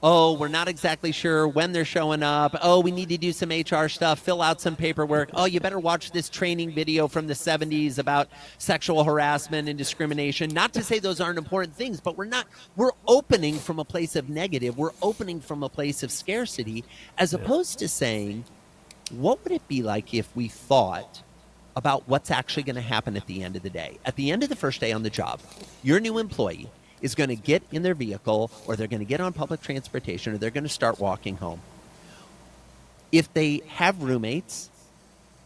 Oh, 0.00 0.34
we're 0.34 0.46
not 0.46 0.68
exactly 0.68 1.10
sure 1.10 1.48
when 1.48 1.72
they're 1.72 1.84
showing 1.84 2.22
up. 2.22 2.54
Oh, 2.62 2.78
we 2.78 2.92
need 2.92 3.08
to 3.08 3.18
do 3.18 3.32
some 3.32 3.48
HR 3.48 3.88
stuff, 3.88 4.20
fill 4.20 4.40
out 4.40 4.60
some 4.60 4.76
paperwork. 4.76 5.30
Oh, 5.34 5.46
you 5.46 5.58
better 5.58 5.80
watch 5.80 6.12
this 6.12 6.28
training 6.28 6.70
video 6.70 7.08
from 7.08 7.26
the 7.26 7.34
70s 7.34 7.98
about 7.98 8.28
sexual 8.58 9.02
harassment 9.02 9.68
and 9.68 9.76
discrimination. 9.76 10.50
Not 10.50 10.72
to 10.74 10.84
say 10.84 11.00
those 11.00 11.20
aren't 11.20 11.38
important 11.38 11.74
things, 11.74 12.00
but 12.00 12.16
we're 12.16 12.26
not, 12.26 12.46
we're 12.76 12.92
opening 13.08 13.58
from 13.58 13.80
a 13.80 13.84
place 13.84 14.14
of 14.14 14.28
negative. 14.28 14.78
We're 14.78 14.92
opening 15.02 15.40
from 15.40 15.64
a 15.64 15.68
place 15.68 16.04
of 16.04 16.12
scarcity, 16.12 16.84
as 17.18 17.34
opposed 17.34 17.80
to 17.80 17.88
saying, 17.88 18.44
what 19.10 19.42
would 19.42 19.52
it 19.52 19.66
be 19.66 19.82
like 19.82 20.14
if 20.14 20.28
we 20.36 20.46
thought 20.46 21.24
about 21.76 22.08
what's 22.08 22.30
actually 22.30 22.62
going 22.62 22.76
to 22.76 22.82
happen 22.82 23.16
at 23.16 23.26
the 23.26 23.42
end 23.42 23.56
of 23.56 23.62
the 23.62 23.70
day? 23.70 23.98
At 24.04 24.16
the 24.16 24.30
end 24.30 24.42
of 24.42 24.48
the 24.48 24.56
first 24.56 24.80
day 24.80 24.92
on 24.92 25.02
the 25.02 25.10
job, 25.10 25.40
your 25.82 26.00
new 26.00 26.18
employee 26.18 26.68
is 27.02 27.14
going 27.14 27.28
to 27.28 27.36
get 27.36 27.62
in 27.70 27.82
their 27.82 27.94
vehicle 27.94 28.50
or 28.66 28.76
they're 28.76 28.86
going 28.86 29.00
to 29.00 29.06
get 29.06 29.20
on 29.20 29.32
public 29.32 29.60
transportation 29.60 30.32
or 30.32 30.38
they're 30.38 30.50
going 30.50 30.64
to 30.64 30.70
start 30.70 30.98
walking 30.98 31.36
home. 31.36 31.60
If 33.12 33.32
they 33.34 33.62
have 33.68 34.02
roommates 34.02 34.70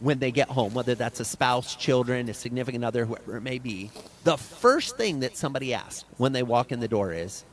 when 0.01 0.21
they 0.21 0.31
get 0.31 0.49
home, 0.49 0.75
whether 0.75 0.95
that's 0.95 1.21
a 1.21 1.25
spouse, 1.25 1.75
children, 1.75 2.29
a 2.29 2.35
significant 2.35 2.85
other, 2.85 3.05
whoever 3.05 3.39
it 3.39 3.41
may 3.41 3.59
be, 3.59 3.91
the 4.25 4.37
first 4.37 4.97
thing 4.97 5.21
that 5.21 5.37
somebody 5.37 5.75
asks 5.75 6.05
when 6.17 6.33
they 6.33 6.43
walk 6.43 6.71
in 6.71 6.81
the 6.81 6.89
door 6.89 7.13
is, 7.13 7.45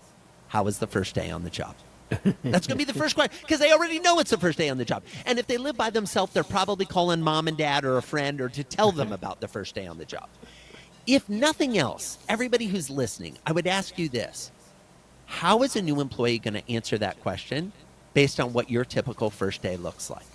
How 0.49 0.63
was 0.63 0.77
the 0.77 0.87
first 0.87 1.15
day 1.15 1.31
on 1.31 1.43
the 1.43 1.49
job? 1.49 1.75
That's 2.09 2.33
going 2.43 2.61
to 2.61 2.75
be 2.75 2.83
the 2.83 2.93
first 2.93 3.15
question 3.15 3.37
because 3.41 3.59
they 3.59 3.71
already 3.71 3.99
know 3.99 4.19
it's 4.19 4.29
the 4.29 4.37
first 4.37 4.57
day 4.57 4.69
on 4.69 4.77
the 4.77 4.85
job. 4.85 5.03
And 5.25 5.39
if 5.39 5.47
they 5.47 5.57
live 5.57 5.75
by 5.75 5.89
themselves, 5.89 6.33
they're 6.33 6.43
probably 6.43 6.85
calling 6.85 7.21
mom 7.21 7.47
and 7.47 7.57
dad 7.57 7.83
or 7.83 7.97
a 7.97 8.01
friend 8.01 8.39
or 8.41 8.49
to 8.49 8.63
tell 8.63 8.91
them 8.91 9.11
about 9.11 9.41
the 9.41 9.47
first 9.47 9.75
day 9.75 9.87
on 9.87 9.97
the 9.97 10.05
job. 10.05 10.29
If 11.07 11.29
nothing 11.29 11.77
else, 11.77 12.17
everybody 12.29 12.67
who's 12.67 12.89
listening, 12.89 13.37
I 13.45 13.51
would 13.51 13.67
ask 13.67 13.97
you 13.97 14.09
this 14.09 14.51
How 15.25 15.63
is 15.63 15.75
a 15.75 15.81
new 15.81 16.01
employee 16.01 16.39
going 16.39 16.55
to 16.55 16.71
answer 16.71 16.97
that 16.97 17.19
question 17.21 17.71
based 18.13 18.39
on 18.39 18.53
what 18.53 18.69
your 18.69 18.85
typical 18.85 19.29
first 19.29 19.61
day 19.61 19.77
looks 19.77 20.09
like? 20.09 20.25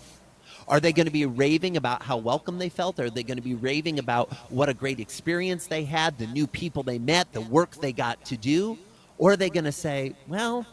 Are 0.68 0.78
they 0.78 0.92
going 0.92 1.06
to 1.06 1.12
be 1.12 1.26
raving 1.26 1.76
about 1.76 2.02
how 2.02 2.16
welcome 2.16 2.58
they 2.58 2.68
felt? 2.68 3.00
Are 3.00 3.10
they 3.10 3.24
going 3.24 3.38
to 3.38 3.42
be 3.42 3.54
raving 3.54 3.98
about 3.98 4.32
what 4.50 4.68
a 4.68 4.74
great 4.74 5.00
experience 5.00 5.66
they 5.66 5.84
had, 5.84 6.16
the 6.16 6.28
new 6.28 6.46
people 6.46 6.84
they 6.84 6.98
met, 6.98 7.32
the 7.32 7.40
work 7.40 7.74
they 7.76 7.92
got 7.92 8.24
to 8.26 8.36
do? 8.36 8.78
Or 9.18 9.32
are 9.32 9.36
they 9.36 9.50
going 9.50 9.64
to 9.64 9.72
say, 9.72 10.14
well, 10.28 10.64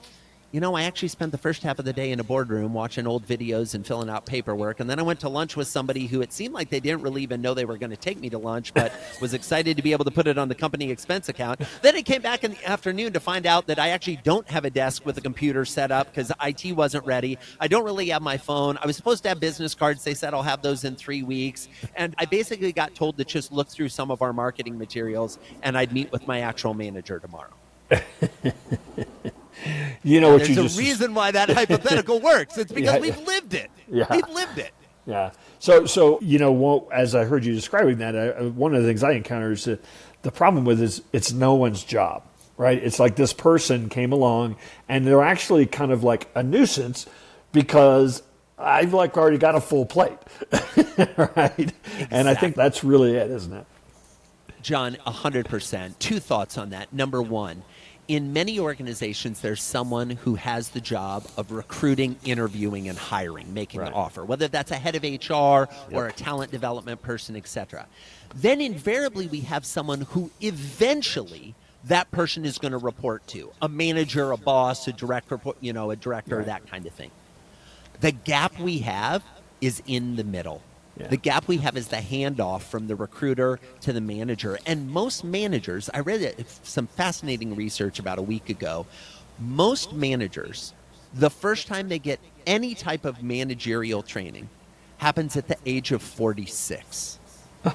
you 0.58 0.62
know, 0.62 0.74
I 0.74 0.86
actually 0.86 1.10
spent 1.10 1.32
the 1.32 1.38
first 1.38 1.62
half 1.62 1.78
of 1.78 1.86
the 1.86 1.94
day 1.94 2.12
in 2.12 2.20
a 2.20 2.24
boardroom 2.24 2.74
watching 2.74 3.06
old 3.06 3.28
videos 3.28 3.76
and 3.76 3.86
filling 3.86 4.10
out 4.10 4.26
paperwork. 4.26 4.80
And 4.80 4.90
then 4.90 4.98
I 4.98 5.04
went 5.04 5.20
to 5.20 5.30
lunch 5.30 5.56
with 5.56 5.68
somebody 5.68 6.08
who 6.08 6.22
it 6.22 6.34
seemed 6.34 6.56
like 6.56 6.72
they 6.72 6.80
didn't 6.80 7.04
really 7.04 7.22
even 7.22 7.44
know 7.44 7.54
they 7.54 7.64
were 7.64 7.78
going 7.78 7.92
to 7.92 7.96
take 7.96 8.20
me 8.20 8.28
to 8.32 8.40
lunch, 8.40 8.74
but 8.74 8.92
was 9.22 9.36
excited 9.36 9.78
to 9.78 9.84
be 9.84 9.92
able 9.92 10.06
to 10.06 10.10
put 10.10 10.26
it 10.26 10.40
on 10.40 10.50
the 10.50 10.56
company 10.56 10.90
expense 10.90 11.30
account. 11.30 11.62
Then 11.84 11.96
I 11.96 12.02
came 12.02 12.24
back 12.24 12.44
in 12.44 12.54
the 12.54 12.66
afternoon 12.66 13.14
to 13.14 13.20
find 13.20 13.46
out 13.46 13.68
that 13.68 13.78
I 13.78 13.90
actually 13.90 14.16
don't 14.24 14.50
have 14.50 14.66
a 14.66 14.72
desk 14.72 15.06
with 15.06 15.16
a 15.20 15.22
computer 15.22 15.64
set 15.64 15.92
up 15.92 16.08
because 16.08 16.32
IT 16.44 16.76
wasn't 16.76 17.06
ready. 17.06 17.38
I 17.60 17.68
don't 17.68 17.86
really 17.86 18.10
have 18.10 18.24
my 18.24 18.38
phone. 18.38 18.80
I 18.82 18.88
was 18.88 18.96
supposed 18.96 19.22
to 19.22 19.30
have 19.30 19.40
business 19.40 19.76
cards. 19.76 20.04
They 20.04 20.16
said 20.16 20.34
I'll 20.34 20.42
have 20.42 20.64
those 20.64 20.86
in 20.86 20.96
three 20.96 21.22
weeks. 21.22 21.70
And 21.96 22.16
I 22.18 22.26
basically 22.26 22.72
got 22.72 22.96
told 22.96 23.20
to 23.20 23.26
just 23.26 23.52
look 23.52 23.68
through 23.68 23.90
some 23.90 24.10
of 24.10 24.24
our 24.24 24.34
marketing 24.34 24.80
materials 24.80 25.38
and 25.62 25.78
I'd 25.78 25.94
meet 25.94 26.12
with 26.12 26.26
my 26.26 26.40
actual 26.40 26.74
manager 26.74 27.20
tomorrow. 27.20 27.54
you 30.04 30.22
know 30.22 30.34
what 30.34 30.48
There's 30.48 30.78
a 30.78 30.80
reason 30.80 31.14
why 31.14 31.32
that 31.32 31.50
hypothetical 31.54 32.20
works. 32.20 32.58
It's 32.58 32.72
because 32.72 32.96
yeah. 32.96 33.00
we've 33.00 33.20
lived 33.20 33.54
it. 33.54 33.70
Yeah. 33.88 34.08
We've 34.10 34.30
lived 34.30 34.58
it. 34.58 34.74
Yeah. 35.06 35.32
So, 35.60 35.86
so 35.86 36.20
you 36.22 36.38
know, 36.40 36.88
as 36.92 37.16
I 37.16 37.26
heard 37.26 37.46
you 37.46 37.54
describing 37.54 37.98
that, 38.00 38.16
I, 38.16 38.44
one 38.44 38.76
of 38.76 38.82
the 38.82 38.88
things 38.88 39.04
I 39.04 39.12
encounter 39.12 39.52
is 39.52 39.66
that 39.66 39.84
the 40.22 40.32
problem 40.32 40.66
with 40.66 40.82
is 40.82 41.02
it's 41.14 41.32
no 41.32 41.56
one's 41.56 41.84
job, 41.84 42.24
right? 42.58 42.78
It's 42.82 43.00
like 43.00 43.16
this 43.16 43.34
person 43.34 43.90
came 43.90 44.12
along 44.12 44.58
and 44.90 45.08
they're 45.08 45.24
actually 45.24 45.66
kind 45.66 45.92
of 45.92 46.04
like 46.04 46.30
a 46.36 46.44
nuisance 46.44 47.08
because 47.52 48.22
I've 48.58 48.94
like 48.94 49.18
already 49.18 49.38
got 49.38 49.56
a 49.56 49.62
full 49.62 49.86
plate, 49.86 50.18
right? 51.18 51.58
Exactly. 51.58 52.08
And 52.12 52.28
I 52.28 52.34
think 52.34 52.56
that's 52.56 52.84
really 52.84 53.16
it, 53.16 53.32
isn't 53.32 53.54
it? 53.54 53.66
John, 54.62 54.98
100%. 55.08 56.00
Two 56.00 56.20
thoughts 56.20 56.58
on 56.58 56.72
that. 56.72 56.92
Number 56.92 57.22
one, 57.22 57.64
in 58.08 58.32
many 58.32 58.60
organizations, 58.60 59.42
there's 59.42 59.62
someone 59.62 60.12
who 60.12 60.36
has 60.36 60.70
the 60.70 60.80
job 60.80 61.26
of 61.36 61.52
recruiting, 61.52 62.16
interviewing, 62.24 62.88
and 62.88 62.98
hiring, 62.98 63.54
making 63.54 63.82
right. 63.82 63.90
an 63.90 63.94
offer, 63.94 64.24
whether 64.24 64.48
that's 64.48 64.72
a 64.72 64.76
head 64.76 64.96
of 64.96 65.04
HR 65.04 65.70
yep. 65.70 65.70
or 65.92 66.08
a 66.08 66.14
talent 66.14 66.52
development 66.52 67.02
person, 67.02 67.36
etc. 67.36 67.86
Then 68.36 68.62
invariably, 68.62 69.28
we 69.28 69.42
have 69.42 69.66
someone 69.66 70.02
who 70.02 70.32
eventually 70.42 71.54
that 71.86 72.10
person 72.12 72.46
is 72.46 72.58
going 72.58 72.72
to 72.72 72.78
report 72.78 73.26
to 73.28 73.52
a 73.62 73.70
manager, 73.70 74.32
a 74.32 74.38
boss, 74.38 74.88
a 74.88 74.94
direct 74.94 75.30
report, 75.32 75.58
you 75.60 75.74
know, 75.74 75.92
a 75.92 75.96
director, 75.96 76.38
Right. 76.38 76.46
that 76.46 76.68
kind 76.70 76.86
of 76.86 76.94
thing. 76.94 77.12
The 78.00 78.12
gap 78.12 78.60
we 78.60 78.80
have 78.80 79.24
is 79.62 79.82
in 79.86 80.16
the 80.16 80.24
middle. 80.24 80.62
Yeah. 81.00 81.08
The 81.08 81.18
gap 81.18 81.48
we 81.48 81.58
have 81.58 81.78
is 81.78 81.90
the 81.90 81.98
handoff 81.98 82.62
from 82.64 82.88
the 82.88 82.96
recruiter 82.96 83.60
to 83.82 83.94
the 83.94 84.02
manager. 84.02 84.58
And 84.66 84.90
most 84.90 85.24
managers, 85.24 85.90
I 85.94 86.00
read 86.00 86.22
it- 86.22 86.46
some 86.64 86.88
fascinating 86.88 87.56
research 87.56 88.00
about 88.00 88.18
a 88.18 88.22
week 88.24 88.50
ago. 88.50 88.86
Most 89.40 89.94
managers, 89.94 90.74
the 91.14 91.30
first 91.30 91.68
time 91.68 91.90
they 91.90 92.00
get 92.00 92.20
any 92.48 92.74
type 92.74 93.06
of 93.06 93.22
managerial 93.22 94.02
training 94.02 94.50
happens 94.98 95.36
at 95.38 95.48
the 95.48 95.58
age 95.66 95.92
of 95.92 96.02
46. 96.02 97.20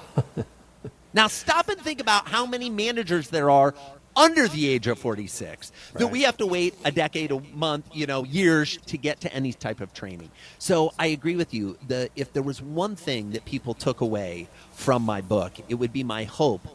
Now 1.15 1.27
stop 1.27 1.69
and 1.69 1.79
think 1.79 2.01
about 2.01 2.29
how 2.29 2.47
many 2.47 2.71
managers 2.71 3.29
there 3.29 3.51
are 3.51 3.75
under 4.17 4.49
the 4.49 4.69
age 4.69 4.87
of 4.87 4.99
46 4.99 5.73
that 5.95 6.09
we 6.09 6.23
have 6.23 6.37
to 6.39 6.47
wait 6.47 6.75
a 6.85 6.93
decade, 6.93 7.31
a 7.31 7.41
month, 7.55 7.87
you 7.93 8.07
know, 8.07 8.25
years 8.25 8.79
to 8.87 8.99
get 8.99 9.21
to 9.23 9.33
any 9.33 9.53
type 9.53 9.81
of 9.81 9.93
training. 9.95 10.31
So 10.59 10.93
I 10.99 11.07
agree 11.07 11.37
with 11.37 11.55
you. 11.55 11.79
The 11.87 12.11
if 12.17 12.33
there 12.33 12.43
was 12.43 12.61
one 12.61 12.97
thing 12.97 13.31
that 13.33 13.45
people 13.45 13.75
took 13.75 14.01
away 14.01 14.49
from 14.73 15.03
my 15.03 15.21
book, 15.21 15.53
it 15.69 15.75
would 15.75 15.93
be 15.93 16.05
my 16.05 16.25
hope 16.25 16.67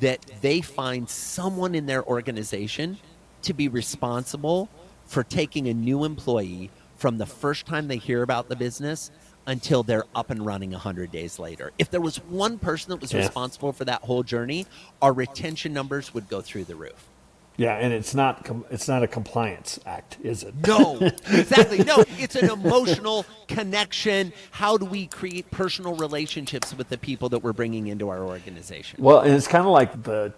that 0.00 0.24
they 0.40 0.60
find 0.60 1.08
someone 1.08 1.74
in 1.74 1.86
their 1.86 2.04
organization 2.04 2.98
to 3.42 3.52
be 3.52 3.68
responsible 3.68 4.68
for 5.06 5.22
taking 5.22 5.68
a 5.68 5.74
new 5.74 6.04
employee 6.04 6.70
from 6.96 7.18
the 7.18 7.26
first 7.26 7.66
time 7.66 7.88
they 7.88 7.96
hear 7.96 8.22
about 8.22 8.48
the 8.48 8.56
business 8.56 9.10
until 9.46 9.82
they're 9.82 10.04
up 10.14 10.30
and 10.30 10.44
running 10.44 10.70
100 10.72 11.10
days 11.12 11.38
later. 11.38 11.72
If 11.78 11.90
there 11.90 12.00
was 12.00 12.16
one 12.16 12.58
person 12.58 12.90
that 12.90 13.00
was 13.00 13.12
Yeah. 13.12 13.20
responsible 13.20 13.72
for 13.72 13.84
that 13.84 14.02
whole 14.02 14.22
journey, 14.22 14.66
our 15.02 15.12
retention 15.12 15.72
numbers 15.72 16.14
would 16.14 16.28
go 16.28 16.40
through 16.40 16.64
the 16.64 16.76
roof. 16.76 17.08
Yeah, 17.56 17.74
and 17.76 17.92
it's 17.92 18.16
not 18.16 18.44
com- 18.44 18.64
it's 18.68 18.88
not 18.88 19.04
a 19.04 19.06
compliance 19.06 19.78
act, 19.86 20.16
is 20.24 20.42
it? 20.42 20.54
No, 20.66 20.96
exactly. 21.30 21.78
No, 21.84 22.02
it's 22.18 22.34
an 22.34 22.50
emotional 22.50 23.24
connection. 23.46 24.32
How 24.50 24.76
do 24.76 24.84
we 24.86 25.06
create 25.06 25.48
personal 25.52 25.94
relationships 25.94 26.74
with 26.76 26.88
the 26.88 26.98
people 26.98 27.28
that 27.28 27.40
we're 27.44 27.52
bringing 27.52 27.86
into 27.86 28.08
our 28.08 28.24
organization? 28.24 29.00
Well, 29.00 29.20
and 29.20 29.32
it's 29.32 29.46
kind 29.46 29.64
of 29.64 29.70
like 29.72 30.02
the 30.02 30.32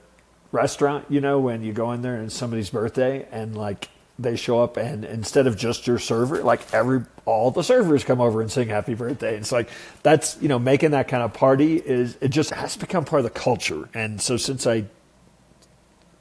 restaurant, 0.52 1.06
you 1.08 1.22
know, 1.22 1.38
when 1.40 1.62
you 1.62 1.72
go 1.72 1.92
in 1.92 2.02
there 2.02 2.16
and 2.16 2.26
it's 2.26 2.34
somebody's 2.34 2.68
birthday 2.68 3.26
and 3.30 3.56
like 3.56 3.88
they 4.18 4.36
show 4.36 4.62
up 4.62 4.76
and 4.76 5.04
instead 5.04 5.46
of 5.46 5.56
just 5.56 5.86
your 5.86 5.98
server, 5.98 6.42
like 6.42 6.60
every 6.72 7.04
all 7.26 7.50
the 7.50 7.62
servers 7.62 8.04
come 8.04 8.20
over 8.20 8.40
and 8.40 8.50
sing 8.50 8.68
happy 8.68 8.94
birthday. 8.94 9.36
It's 9.36 9.52
like 9.52 9.68
that's, 10.02 10.38
you 10.40 10.48
know, 10.48 10.58
making 10.58 10.92
that 10.92 11.08
kind 11.08 11.22
of 11.22 11.34
party 11.34 11.76
is 11.76 12.16
it 12.20 12.28
just 12.28 12.50
has 12.50 12.76
become 12.76 13.04
part 13.04 13.20
of 13.20 13.24
the 13.24 13.38
culture. 13.38 13.88
And 13.92 14.20
so 14.20 14.36
since 14.36 14.66
I 14.66 14.84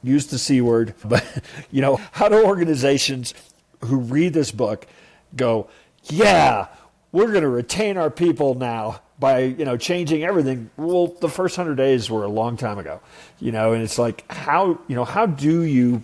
use 0.02 0.26
the 0.26 0.38
C 0.38 0.60
word, 0.60 0.94
but 1.04 1.24
you 1.70 1.80
know, 1.80 1.96
how 2.12 2.28
do 2.28 2.44
organizations 2.44 3.34
who 3.84 3.96
read 3.98 4.32
this 4.32 4.50
book 4.50 4.86
go, 5.34 5.68
yeah, 6.04 6.66
we're 7.12 7.30
going 7.30 7.42
to 7.42 7.48
retain 7.48 7.96
our 7.96 8.10
people 8.10 8.54
now 8.54 9.00
by, 9.18 9.40
you 9.40 9.64
know, 9.64 9.76
changing 9.76 10.22
everything. 10.22 10.70
Well, 10.76 11.06
the 11.06 11.28
first 11.28 11.56
100 11.56 11.76
days 11.76 12.10
were 12.10 12.24
a 12.24 12.28
long 12.28 12.56
time 12.56 12.78
ago, 12.78 13.00
you 13.40 13.52
know, 13.52 13.72
and 13.72 13.82
it's 13.82 13.98
like 13.98 14.30
how, 14.30 14.78
you 14.86 14.94
know, 14.94 15.04
how 15.04 15.26
do 15.26 15.62
you 15.62 16.02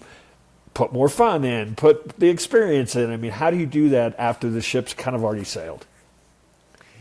put 0.74 0.92
more 0.92 1.08
fun 1.08 1.44
in, 1.44 1.74
put 1.74 2.18
the 2.18 2.28
experience 2.28 2.96
in? 2.96 3.10
I 3.10 3.16
mean, 3.16 3.32
how 3.32 3.50
do 3.50 3.56
you 3.56 3.66
do 3.66 3.88
that 3.90 4.14
after 4.18 4.48
the 4.50 4.60
ship's 4.62 4.94
kind 4.94 5.14
of 5.16 5.24
already 5.24 5.44
sailed? 5.44 5.86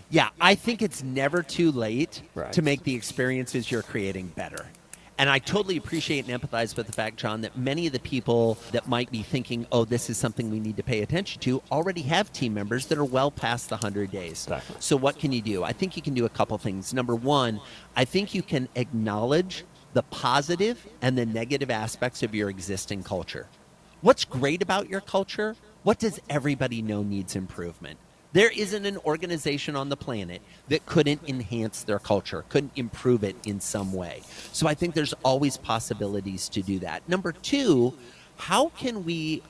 Yeah, 0.09 0.29
I 0.41 0.55
think 0.55 0.81
it's 0.81 1.01
never 1.03 1.41
too 1.41 1.71
late 1.71 2.21
Right. 2.35 2.51
to 2.53 2.61
make 2.61 2.83
the 2.83 2.95
experiences 2.95 3.71
you're 3.71 3.81
creating 3.83 4.27
better. 4.35 4.65
And 5.17 5.29
I 5.29 5.37
totally 5.37 5.77
appreciate 5.77 6.27
and 6.27 6.41
empathize 6.41 6.75
with 6.75 6.87
the 6.87 6.93
fact, 6.93 7.17
John, 7.17 7.41
that 7.41 7.55
many 7.55 7.85
of 7.85 7.93
the 7.93 7.99
people 7.99 8.57
that 8.71 8.87
might 8.87 9.11
be 9.11 9.21
thinking, 9.21 9.67
oh, 9.71 9.85
this 9.85 10.09
is 10.09 10.17
something 10.17 10.49
we 10.49 10.59
need 10.59 10.77
to 10.77 10.83
pay 10.83 11.01
attention 11.03 11.39
to, 11.41 11.61
already 11.71 12.01
have 12.01 12.33
team 12.33 12.55
members 12.55 12.87
that 12.87 12.97
are 12.97 13.05
well 13.05 13.29
past 13.29 13.69
the 13.69 13.75
100 13.75 14.09
days. 14.09 14.45
Exactly. 14.45 14.75
So, 14.79 14.97
what 14.97 15.19
can 15.19 15.31
you 15.31 15.41
do? 15.41 15.63
I 15.63 15.73
think 15.73 15.95
you 15.95 16.01
can 16.01 16.15
do 16.15 16.25
a 16.25 16.29
couple 16.29 16.57
things. 16.57 16.91
Number 16.91 17.13
one, 17.15 17.61
I 17.95 18.03
think 18.03 18.33
you 18.33 18.41
can 18.41 18.67
acknowledge 18.75 19.63
the 19.93 20.01
positive 20.03 20.87
and 21.03 21.15
the 21.17 21.25
negative 21.25 21.69
aspects 21.69 22.23
of 22.23 22.33
your 22.33 22.49
existing 22.49 23.03
culture. 23.03 23.47
What's 24.01 24.25
great 24.25 24.63
about 24.63 24.89
your 24.89 24.99
culture? 24.99 25.55
What 25.83 25.99
does 25.99 26.19
everybody 26.27 26.81
know 26.81 27.03
needs 27.03 27.35
improvement? 27.35 27.99
There 28.33 28.49
isn't 28.49 28.85
an 28.87 28.97
organization 29.05 29.75
on 29.75 29.89
the 29.89 29.95
planet 29.95 30.41
that 30.69 30.87
couldn't 30.87 31.21
enhance 31.27 31.83
their 31.83 31.99
culture, 31.99 32.43
couldn't 32.49 32.71
improve 32.75 33.23
it 33.23 33.35
in 33.45 33.59
some 33.59 33.93
way. 33.93 34.23
So 34.53 34.67
I 34.67 34.73
think 34.73 34.95
there's 34.95 35.13
always 35.23 35.55
possibilities 35.57 36.49
to 36.49 36.63
do 36.63 36.79
that. 36.79 37.07
Number 37.07 37.31
two, 37.31 37.93
how 38.37 38.69
can 38.69 39.05
we 39.05 39.43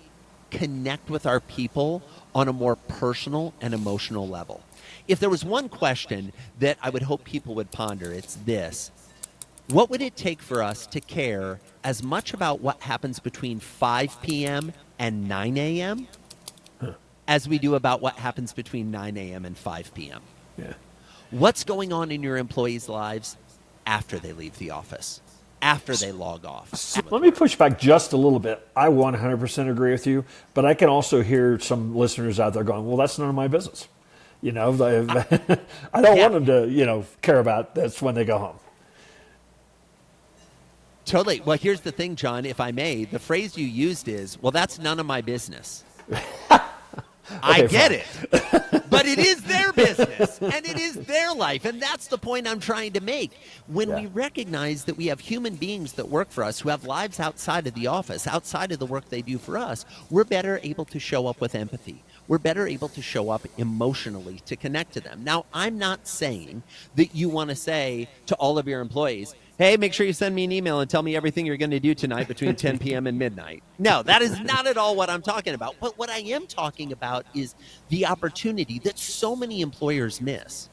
connect 0.50 1.10
with 1.10 1.26
our 1.26 1.40
people 1.40 2.04
on 2.36 2.50
a 2.50 2.54
more 2.54 2.76
personal 2.76 3.54
and 3.62 3.74
emotional 3.74 4.28
level? 4.28 4.62
If 5.08 5.22
there 5.22 5.30
was 5.30 5.46
one 5.46 5.70
question 5.70 6.34
that 6.60 6.78
I 6.82 6.90
would 6.90 7.04
hope 7.04 7.24
people 7.24 7.56
would 7.56 7.72
ponder, 7.72 8.12
it's 8.12 8.36
this 8.36 8.92
what 9.72 9.90
would 9.90 10.02
it 10.02 10.16
take 10.16 10.42
for 10.42 10.62
us 10.62 10.86
to 10.88 11.00
care 11.00 11.60
as 11.84 12.04
much 12.04 12.34
about 12.34 12.62
what 12.62 12.82
happens 12.82 13.20
between 13.20 13.60
5 13.60 14.22
p.m. 14.22 14.74
and 15.00 15.28
9 15.28 15.58
a.m. 15.58 16.08
as 17.28 17.48
we 17.48 17.58
do 17.60 17.76
about 17.76 18.02
what 18.02 18.16
happens 18.16 18.54
between 18.54 18.92
9 18.92 19.18
a.m. 19.18 19.46
and 19.46 19.58
5 19.58 19.94
p.m.? 19.94 20.22
Yeah. 20.58 20.74
What's 21.32 21.64
going 21.64 21.94
on 21.94 22.12
in 22.12 22.22
your 22.24 22.38
employees' 22.38 22.90
lives 22.90 23.38
after 23.86 24.20
they 24.20 24.34
leave 24.34 24.58
the 24.58 24.72
office, 24.72 25.22
after 25.62 25.96
they 25.96 26.12
log 26.12 26.46
off? 26.46 26.98
Let 27.10 27.22
me 27.22 27.32
push 27.32 27.56
back 27.56 27.80
just 27.80 28.14
a 28.14 28.18
little 28.18 28.40
bit. 28.40 28.68
I 28.76 28.88
100% 28.88 29.70
agree 29.72 29.92
with 29.92 30.06
you, 30.06 30.26
but 30.54 30.66
I 30.66 30.74
can 30.74 30.90
also 30.90 31.22
hear 31.24 31.58
some 31.60 31.96
listeners 31.96 32.40
out 32.40 32.54
there 32.54 32.64
going, 32.64 32.86
"Well, 32.86 32.98
that's 32.98 33.18
none 33.18 33.30
of 33.30 33.36
my 33.36 33.48
business." 33.48 33.88
You 34.42 34.52
know, 34.52 34.72
they- 34.74 35.06
I 35.94 36.02
don't 36.02 36.18
Yeah. 36.18 36.28
want 36.28 36.34
them 36.34 36.46
to, 36.48 36.68
you 36.70 36.86
know, 36.86 37.06
care 37.22 37.40
about 37.40 37.76
that's 37.76 38.02
when 38.02 38.14
they 38.16 38.26
go 38.26 38.38
home. 38.38 38.58
Totally. 41.12 41.42
Well, 41.42 41.58
here's 41.58 41.82
the 41.82 41.92
thing, 41.92 42.16
John, 42.16 42.46
if 42.46 42.62
I 42.62 42.72
may. 42.72 43.04
The 43.04 43.20
phrase 43.20 43.58
you 43.58 43.66
used 43.66 44.08
is, 44.08 44.42
well, 44.42 44.52
that's 44.52 44.80
none 44.80 44.98
of 44.98 45.06
my 45.06 45.20
business. 45.20 45.84
I 47.44 47.64
get 47.64 47.92
it. 47.92 48.08
but 48.90 49.06
it 49.06 49.20
is 49.20 49.42
their 49.42 49.74
business 49.74 50.42
and 50.42 50.66
it 50.66 50.80
is 50.80 50.96
their 50.96 51.34
life. 51.34 51.66
And 51.66 51.82
that's 51.82 52.08
the 52.08 52.18
point 52.18 52.48
I'm 52.48 52.62
trying 52.62 52.94
to 52.94 53.02
make. 53.02 53.32
When 53.68 53.94
we 53.94 54.06
recognize 54.06 54.86
that 54.86 54.96
we 54.96 55.08
have 55.08 55.20
human 55.20 55.56
beings 55.56 55.92
that 55.94 56.08
work 56.08 56.32
for 56.32 56.46
us 56.46 56.62
who 56.62 56.70
have 56.70 56.86
lives 56.86 57.20
outside 57.20 57.68
of 57.68 57.74
the 57.74 57.88
office, 57.88 58.26
outside 58.26 58.72
of 58.72 58.80
the 58.80 58.86
work 58.86 59.10
they 59.10 59.22
do 59.22 59.38
for 59.38 59.58
us, 59.58 59.86
we're 60.10 60.24
better 60.24 60.62
able 60.64 60.86
to 60.86 61.00
show 61.00 61.28
up 61.28 61.42
with 61.42 61.56
empathy. 61.56 62.04
We're 62.30 62.38
better 62.38 62.66
able 62.68 62.88
to 62.88 63.02
show 63.02 63.32
up 63.32 63.46
emotionally 63.58 64.40
to 64.46 64.56
connect 64.56 64.94
to 64.94 65.02
them. 65.02 65.26
Now, 65.26 65.46
I'm 65.54 65.78
not 65.78 66.08
saying 66.08 66.64
that 66.96 67.14
you 67.14 67.28
want 67.28 67.50
to 67.50 67.56
say 67.58 68.08
to 68.28 68.36
all 68.36 68.58
of 68.58 68.66
your 68.66 68.80
employees, 68.80 69.36
hey, 69.62 69.78
make 69.78 69.94
sure 69.94 70.08
you 70.08 70.14
send 70.14 70.34
me 70.34 70.44
an 70.44 70.52
email 70.52 70.80
and 70.80 70.90
tell 70.90 71.04
me 71.04 71.16
everything 71.16 71.46
you're 71.46 71.56
going 71.56 71.70
to 71.70 71.80
do 71.80 71.94
tonight 71.94 72.28
between 72.28 72.56
10 72.56 72.80
p.m. 72.80 73.06
and 73.06 73.20
midnight. 73.20 73.62
No, 73.78 74.02
that 74.02 74.24
is 74.24 74.40
not 74.40 74.66
at 74.66 74.76
all 74.76 74.96
what 74.96 75.08
I'm 75.08 75.22
talking 75.22 75.54
about. 75.54 75.76
But 75.80 76.00
what 76.00 76.10
I 76.10 76.18
am 76.18 76.48
talking 76.48 76.92
about 76.92 77.28
is 77.36 77.54
the 77.90 78.08
opportunity 78.08 78.80
that 78.80 78.98
so 78.98 79.36
many 79.36 79.62
employers 79.62 80.20
miss 80.20 80.68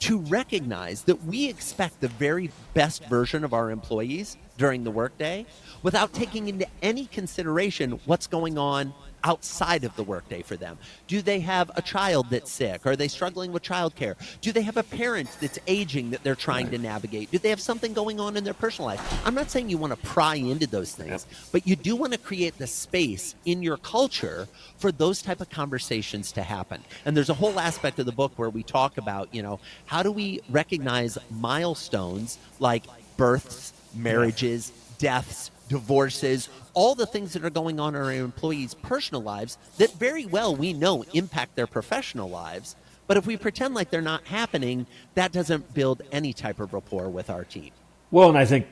to 0.00 0.18
recognize 0.18 1.04
that 1.04 1.24
we 1.24 1.48
expect 1.48 2.02
the 2.02 2.08
very 2.08 2.50
best 2.74 3.06
version 3.06 3.42
of 3.42 3.54
our 3.54 3.70
employees 3.70 4.36
during 4.58 4.84
the 4.84 4.90
workday 4.90 5.46
without 5.82 6.12
taking 6.12 6.48
into 6.48 6.66
any 6.82 7.06
consideration 7.06 7.92
what's 8.04 8.26
going 8.26 8.58
on 8.58 8.92
outside 9.26 9.82
of 9.82 9.94
the 9.96 10.04
workday 10.04 10.40
for 10.40 10.56
them. 10.56 10.78
Do 11.08 11.20
they 11.20 11.40
have 11.40 11.68
a 11.74 11.82
child 11.82 12.30
that's 12.30 12.50
sick? 12.50 12.86
Are 12.86 12.94
they 12.94 13.08
struggling 13.08 13.50
with 13.50 13.64
childcare? 13.64 14.14
Do 14.40 14.52
they 14.52 14.62
have 14.62 14.76
a 14.76 14.84
parent 14.84 15.28
that's 15.40 15.58
aging 15.66 16.10
that 16.10 16.22
they're 16.22 16.36
trying 16.36 16.70
to 16.70 16.78
navigate? 16.78 17.32
Do 17.32 17.38
they 17.38 17.50
have 17.50 17.60
something 17.60 17.92
going 17.92 18.20
on 18.20 18.36
in 18.36 18.44
their 18.44 18.54
personal 18.54 18.86
life? 18.86 19.26
I'm 19.26 19.34
not 19.34 19.50
saying 19.50 19.68
you 19.68 19.78
want 19.78 19.92
to 19.92 20.06
pry 20.06 20.36
into 20.36 20.68
those 20.68 20.94
things, 20.94 21.26
but 21.50 21.66
you 21.66 21.74
do 21.74 21.96
want 21.96 22.12
to 22.12 22.18
create 22.18 22.56
the 22.56 22.68
space 22.68 23.34
in 23.44 23.64
your 23.64 23.78
culture 23.78 24.46
for 24.78 24.92
those 24.92 25.20
type 25.20 25.40
of 25.40 25.50
conversations 25.50 26.30
to 26.32 26.42
happen. 26.44 26.80
And 27.04 27.16
there's 27.16 27.30
a 27.30 27.34
whole 27.34 27.58
aspect 27.58 27.98
of 27.98 28.06
the 28.06 28.12
book 28.12 28.32
where 28.36 28.50
we 28.50 28.62
talk 28.62 28.96
about, 28.96 29.34
you 29.34 29.42
know, 29.42 29.58
how 29.86 30.04
do 30.04 30.12
we 30.12 30.40
recognize 30.50 31.18
milestones 31.30 32.38
like 32.60 32.84
births, 33.16 33.72
marriages, 33.92 34.70
deaths, 34.98 35.50
divorces, 35.68 36.48
all 36.74 36.94
the 36.94 37.06
things 37.06 37.32
that 37.32 37.44
are 37.44 37.50
going 37.50 37.80
on 37.80 37.94
in 37.94 38.02
our 38.02 38.12
employees' 38.12 38.74
personal 38.74 39.22
lives 39.22 39.58
that 39.78 39.92
very 39.92 40.26
well 40.26 40.54
we 40.54 40.72
know 40.72 41.04
impact 41.12 41.56
their 41.56 41.66
professional 41.66 42.28
lives. 42.28 42.76
But 43.06 43.16
if 43.16 43.26
we 43.26 43.36
pretend 43.36 43.74
like 43.74 43.90
they're 43.90 44.02
not 44.02 44.24
happening, 44.24 44.86
that 45.14 45.32
doesn't 45.32 45.74
build 45.74 46.02
any 46.10 46.32
type 46.32 46.60
of 46.60 46.72
rapport 46.72 47.08
with 47.08 47.30
our 47.30 47.44
team. 47.44 47.70
Well, 48.10 48.28
and 48.28 48.38
I 48.38 48.44
think, 48.44 48.66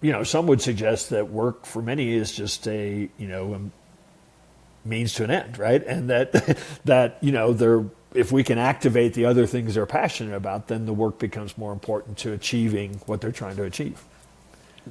you 0.00 0.12
know, 0.12 0.22
some 0.22 0.46
would 0.46 0.60
suggest 0.60 1.10
that 1.10 1.30
work 1.30 1.66
for 1.66 1.82
many 1.82 2.12
is 2.12 2.32
just 2.32 2.66
a, 2.68 3.08
you 3.18 3.28
know, 3.28 3.54
a 3.54 4.88
means 4.88 5.14
to 5.14 5.24
an 5.24 5.30
end, 5.30 5.58
right? 5.58 5.84
And 5.84 6.08
that, 6.10 6.32
that 6.84 7.18
you 7.20 7.32
know, 7.32 7.52
they're, 7.52 7.84
if 8.14 8.32
we 8.32 8.42
can 8.42 8.58
activate 8.58 9.14
the 9.14 9.24
other 9.24 9.46
things 9.46 9.74
they're 9.74 9.86
passionate 9.86 10.34
about, 10.34 10.68
then 10.68 10.86
the 10.86 10.92
work 10.92 11.18
becomes 11.18 11.56
more 11.56 11.72
important 11.72 12.18
to 12.18 12.32
achieving 12.32 13.00
what 13.06 13.20
they're 13.20 13.32
trying 13.32 13.56
to 13.56 13.64
achieve. 13.64 14.02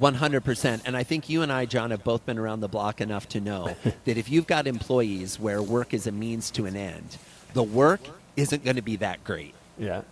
100%. 0.00 0.82
And 0.84 0.96
I 0.96 1.02
think 1.02 1.28
you 1.28 1.42
and 1.42 1.52
I, 1.52 1.66
John, 1.66 1.90
have 1.90 2.02
both 2.02 2.24
been 2.24 2.38
around 2.38 2.60
the 2.60 2.68
block 2.68 3.00
enough 3.00 3.28
to 3.30 3.40
know 3.40 3.76
that 4.04 4.16
if 4.16 4.30
you've 4.30 4.46
got 4.46 4.66
employees 4.66 5.38
where 5.38 5.62
work 5.62 5.94
is 5.94 6.06
a 6.06 6.12
means 6.12 6.50
to 6.52 6.66
an 6.66 6.76
end, 6.76 7.18
the 7.52 7.62
work 7.62 8.00
isn't 8.36 8.64
going 8.64 8.76
to 8.76 8.82
be 8.82 8.96
that 8.96 9.22
great. 9.24 9.54
Yeah. 9.78 10.02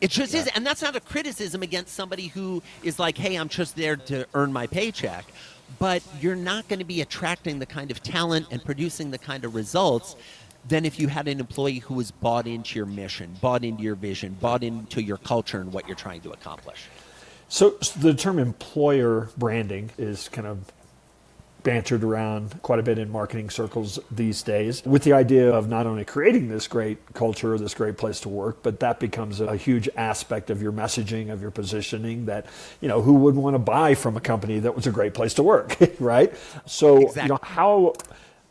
it 0.00 0.10
just 0.10 0.34
yeah. 0.34 0.40
is. 0.40 0.46
And 0.54 0.66
that's 0.66 0.82
not 0.82 0.96
a 0.96 1.00
criticism 1.00 1.62
against 1.62 1.94
somebody 1.94 2.28
who 2.28 2.62
is 2.82 2.98
like, 2.98 3.16
hey, 3.16 3.36
I'm 3.36 3.48
just 3.48 3.76
there 3.76 3.96
to 3.96 4.26
earn 4.34 4.52
my 4.52 4.66
paycheck. 4.66 5.24
But 5.78 6.02
you're 6.20 6.36
not 6.36 6.68
going 6.68 6.80
to 6.80 6.84
be 6.84 7.00
attracting 7.00 7.58
the 7.58 7.66
kind 7.66 7.90
of 7.90 8.02
talent 8.02 8.46
and 8.50 8.62
producing 8.62 9.10
the 9.10 9.18
kind 9.18 9.44
of 9.44 9.54
results 9.54 10.16
than 10.68 10.84
if 10.84 11.00
you 11.00 11.08
had 11.08 11.26
an 11.28 11.40
employee 11.40 11.78
who 11.78 11.94
was 11.94 12.10
bought 12.10 12.46
into 12.46 12.78
your 12.78 12.86
mission, 12.86 13.34
bought 13.40 13.64
into 13.64 13.82
your 13.82 13.94
vision, 13.94 14.36
bought 14.40 14.62
into 14.62 15.02
your 15.02 15.16
culture 15.16 15.60
and 15.60 15.72
what 15.72 15.86
you're 15.86 15.96
trying 15.96 16.20
to 16.20 16.30
accomplish. 16.30 16.88
So, 17.52 17.74
so 17.82 18.00
the 18.00 18.14
term 18.14 18.38
employer 18.38 19.28
branding 19.36 19.90
is 19.98 20.30
kind 20.30 20.46
of 20.46 20.72
bantered 21.62 22.02
around 22.02 22.62
quite 22.62 22.78
a 22.78 22.82
bit 22.82 22.98
in 22.98 23.10
marketing 23.12 23.50
circles 23.50 23.98
these 24.10 24.42
days 24.42 24.82
with 24.86 25.04
the 25.04 25.12
idea 25.12 25.52
of 25.52 25.68
not 25.68 25.86
only 25.86 26.06
creating 26.06 26.48
this 26.48 26.66
great 26.66 27.12
culture, 27.12 27.58
this 27.58 27.74
great 27.74 27.98
place 27.98 28.20
to 28.20 28.30
work, 28.30 28.62
but 28.62 28.80
that 28.80 28.98
becomes 28.98 29.42
a 29.42 29.54
huge 29.54 29.86
aspect 29.98 30.48
of 30.48 30.62
your 30.62 30.72
messaging, 30.72 31.30
of 31.30 31.42
your 31.42 31.50
positioning 31.50 32.24
that, 32.24 32.46
you 32.80 32.88
know, 32.88 33.02
who 33.02 33.12
would 33.16 33.34
want 33.34 33.52
to 33.52 33.58
buy 33.58 33.94
from 33.94 34.16
a 34.16 34.20
company 34.20 34.58
that 34.60 34.74
was 34.74 34.86
a 34.86 34.90
great 34.90 35.12
place 35.12 35.34
to 35.34 35.42
work, 35.42 35.76
right? 36.00 36.32
So, 36.64 37.02
exactly. 37.02 37.22
you 37.22 37.28
know, 37.28 37.38
how 37.42 37.92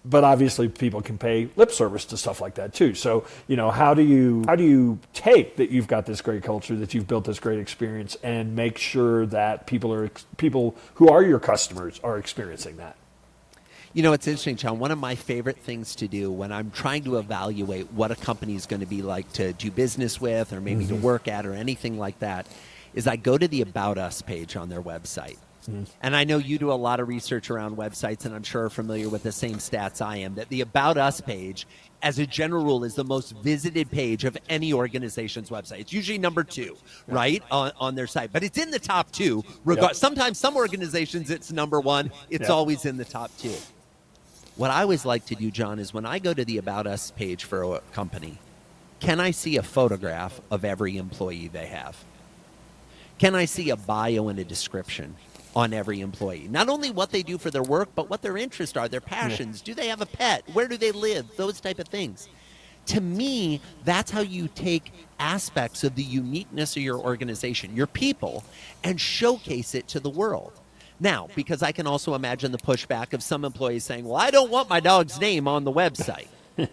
but 0.03 0.23
obviously 0.23 0.67
people 0.67 1.01
can 1.01 1.17
pay 1.17 1.49
lip 1.55 1.71
service 1.71 2.05
to 2.05 2.17
stuff 2.17 2.41
like 2.41 2.55
that 2.55 2.73
too. 2.73 2.93
So, 2.95 3.25
you 3.47 3.55
know, 3.55 3.69
how 3.69 3.93
do 3.93 4.01
you 4.01 4.43
how 4.47 4.55
do 4.55 4.63
you 4.63 4.99
take 5.13 5.57
that 5.57 5.69
you've 5.69 5.87
got 5.87 6.05
this 6.05 6.21
great 6.21 6.43
culture, 6.43 6.75
that 6.75 6.93
you've 6.93 7.07
built 7.07 7.25
this 7.25 7.39
great 7.39 7.59
experience 7.59 8.17
and 8.23 8.55
make 8.55 8.77
sure 8.77 9.25
that 9.27 9.67
people 9.67 9.93
are 9.93 10.09
people 10.37 10.75
who 10.95 11.09
are 11.09 11.21
your 11.23 11.39
customers 11.39 11.99
are 12.03 12.17
experiencing 12.17 12.77
that? 12.77 12.95
You 13.93 14.03
know, 14.03 14.13
it's 14.13 14.25
interesting, 14.25 14.55
John. 14.55 14.79
One 14.79 14.91
of 14.91 14.99
my 14.99 15.15
favorite 15.15 15.57
things 15.57 15.95
to 15.95 16.07
do 16.07 16.31
when 16.31 16.53
I'm 16.53 16.71
trying 16.71 17.03
to 17.03 17.17
evaluate 17.17 17.91
what 17.91 18.09
a 18.09 18.15
company 18.15 18.55
is 18.55 18.65
going 18.65 18.79
to 18.79 18.85
be 18.85 19.01
like 19.01 19.31
to 19.33 19.51
do 19.51 19.69
business 19.69 20.19
with 20.19 20.53
or 20.53 20.61
maybe 20.61 20.85
mm-hmm. 20.85 20.95
to 20.95 21.01
work 21.01 21.27
at 21.27 21.45
or 21.45 21.53
anything 21.53 21.99
like 21.99 22.19
that 22.19 22.47
is 22.93 23.05
I 23.05 23.17
go 23.17 23.37
to 23.37 23.47
the 23.49 23.61
About 23.61 23.97
Us 23.97 24.21
page 24.21 24.55
on 24.55 24.69
their 24.69 24.81
website. 24.81 25.37
Mm. 25.69 25.87
And 26.01 26.15
I 26.15 26.23
know 26.23 26.37
you 26.37 26.57
do 26.57 26.71
a 26.71 26.73
lot 26.73 26.99
of 26.99 27.07
research 27.07 27.49
around 27.49 27.77
websites, 27.77 28.25
and 28.25 28.33
I'm 28.33 28.43
sure 28.43 28.65
are 28.65 28.69
familiar 28.69 29.09
with 29.09 29.23
the 29.23 29.31
same 29.31 29.55
stats 29.55 30.01
I 30.01 30.17
am. 30.17 30.35
That 30.35 30.49
the 30.49 30.61
About 30.61 30.97
Us 30.97 31.21
page, 31.21 31.67
as 32.01 32.19
a 32.19 32.25
general 32.25 32.63
rule, 32.63 32.83
is 32.83 32.95
the 32.95 33.03
most 33.03 33.35
visited 33.37 33.91
page 33.91 34.23
of 34.23 34.37
any 34.49 34.73
organization's 34.73 35.49
website. 35.49 35.79
It's 35.79 35.93
usually 35.93 36.17
number 36.17 36.43
two, 36.43 36.77
right, 37.07 37.43
on, 37.51 37.71
on 37.79 37.95
their 37.95 38.07
site, 38.07 38.33
but 38.33 38.43
it's 38.43 38.57
in 38.57 38.71
the 38.71 38.79
top 38.79 39.11
two. 39.11 39.43
Regard- 39.65 39.91
yep. 39.91 39.95
Sometimes 39.95 40.37
some 40.37 40.55
organizations 40.55 41.29
it's 41.29 41.51
number 41.51 41.79
one. 41.79 42.11
It's 42.29 42.43
yep. 42.43 42.49
always 42.51 42.85
in 42.85 42.97
the 42.97 43.05
top 43.05 43.31
two. 43.37 43.55
What 44.55 44.71
I 44.71 44.81
always 44.81 45.05
like 45.05 45.25
to 45.27 45.35
do, 45.35 45.49
John, 45.49 45.79
is 45.79 45.93
when 45.93 46.05
I 46.05 46.19
go 46.19 46.33
to 46.33 46.43
the 46.43 46.57
About 46.57 46.85
Us 46.87 47.11
page 47.11 47.45
for 47.45 47.63
a 47.63 47.79
company, 47.93 48.37
can 48.99 49.19
I 49.19 49.31
see 49.31 49.57
a 49.57 49.63
photograph 49.63 50.39
of 50.51 50.63
every 50.63 50.97
employee 50.97 51.47
they 51.47 51.67
have? 51.67 51.97
Can 53.17 53.35
I 53.35 53.45
see 53.45 53.69
a 53.69 53.75
bio 53.75 54.29
and 54.29 54.39
a 54.39 54.43
description? 54.43 55.15
On 55.55 55.73
every 55.73 55.99
employee. 56.01 56.47
Not 56.49 56.69
only 56.69 56.91
what 56.91 57.11
they 57.11 57.23
do 57.23 57.37
for 57.37 57.51
their 57.51 57.63
work, 57.63 57.89
but 57.95 58.09
what 58.09 58.21
their 58.21 58.37
interests 58.37 58.77
are, 58.77 58.87
their 58.87 59.01
passions. 59.01 59.61
Do 59.61 59.73
they 59.73 59.87
have 59.87 60.01
a 60.01 60.05
pet? 60.05 60.43
Where 60.53 60.67
do 60.67 60.77
they 60.77 60.91
live? 60.91 61.25
Those 61.35 61.59
type 61.59 61.79
of 61.79 61.87
things. 61.87 62.29
To 62.87 63.01
me, 63.01 63.61
that's 63.83 64.11
how 64.11 64.21
you 64.21 64.47
take 64.47 64.91
aspects 65.19 65.83
of 65.83 65.95
the 65.95 66.03
uniqueness 66.03 66.75
of 66.75 66.81
your 66.81 66.97
organization, 66.97 67.75
your 67.75 67.87
people, 67.87 68.43
and 68.83 68.99
showcase 68.99 69.75
it 69.75 69.87
to 69.89 69.99
the 69.99 70.09
world. 70.09 70.53
Now, 70.99 71.29
because 71.35 71.63
I 71.63 71.71
can 71.71 71.87
also 71.87 72.13
imagine 72.13 72.51
the 72.51 72.57
pushback 72.57 73.13
of 73.13 73.23
some 73.23 73.43
employees 73.43 73.83
saying, 73.83 74.05
Well, 74.05 74.17
I 74.17 74.31
don't 74.31 74.51
want 74.51 74.69
my 74.69 74.79
dog's 74.79 75.19
name 75.19 75.47
on 75.47 75.63
the 75.63 75.71
website. 75.71 76.27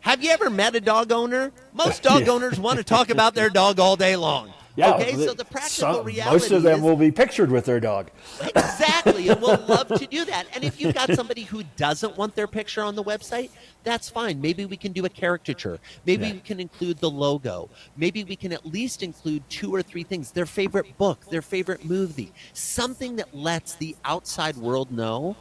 Have 0.00 0.22
you 0.22 0.30
ever 0.30 0.50
met 0.50 0.74
a 0.74 0.80
dog 0.80 1.10
owner? 1.10 1.50
Most 1.72 2.02
dog 2.02 2.28
owners 2.28 2.60
want 2.60 2.76
to 2.76 2.84
talk 2.84 3.08
about 3.08 3.34
their 3.34 3.48
dog 3.48 3.80
all 3.80 3.96
day 3.96 4.16
long. 4.16 4.52
Yeah, 4.76 4.94
okay, 4.94 5.12
so 5.14 5.34
the 5.34 5.44
practical 5.44 5.94
some, 5.94 6.04
reality 6.04 6.32
most 6.32 6.50
of 6.50 6.62
them 6.64 6.78
is, 6.78 6.82
will 6.82 6.96
be 6.96 7.12
pictured 7.12 7.50
with 7.50 7.64
their 7.64 7.78
dog. 7.78 8.10
Exactly, 8.40 9.28
and 9.28 9.40
we'll 9.40 9.64
love 9.68 9.86
to 9.88 10.06
do 10.06 10.24
that. 10.24 10.46
And 10.52 10.64
if 10.64 10.80
you've 10.80 10.94
got 10.94 11.12
somebody 11.14 11.42
who 11.42 11.62
doesn't 11.76 12.16
want 12.16 12.34
their 12.34 12.48
picture 12.48 12.82
on 12.82 12.96
the 12.96 13.04
website, 13.04 13.50
that's 13.84 14.08
fine. 14.08 14.40
Maybe 14.40 14.66
we 14.66 14.76
can 14.76 14.90
do 14.90 15.04
a 15.04 15.08
caricature. 15.08 15.78
Maybe 16.06 16.26
yeah. 16.26 16.32
we 16.34 16.40
can 16.40 16.58
include 16.58 16.98
the 16.98 17.10
logo. 17.10 17.70
Maybe 17.96 18.24
we 18.24 18.34
can 18.34 18.52
at 18.52 18.66
least 18.66 19.04
include 19.04 19.48
two 19.48 19.72
or 19.72 19.80
three 19.80 20.02
things: 20.02 20.32
their 20.32 20.46
favorite 20.46 20.98
book, 20.98 21.24
their 21.30 21.42
favorite 21.42 21.84
movie, 21.84 22.32
something 22.52 23.16
that 23.16 23.32
lets 23.34 23.74
the 23.74 23.94
outside 24.04 24.56
world 24.56 24.90
know 24.90 25.36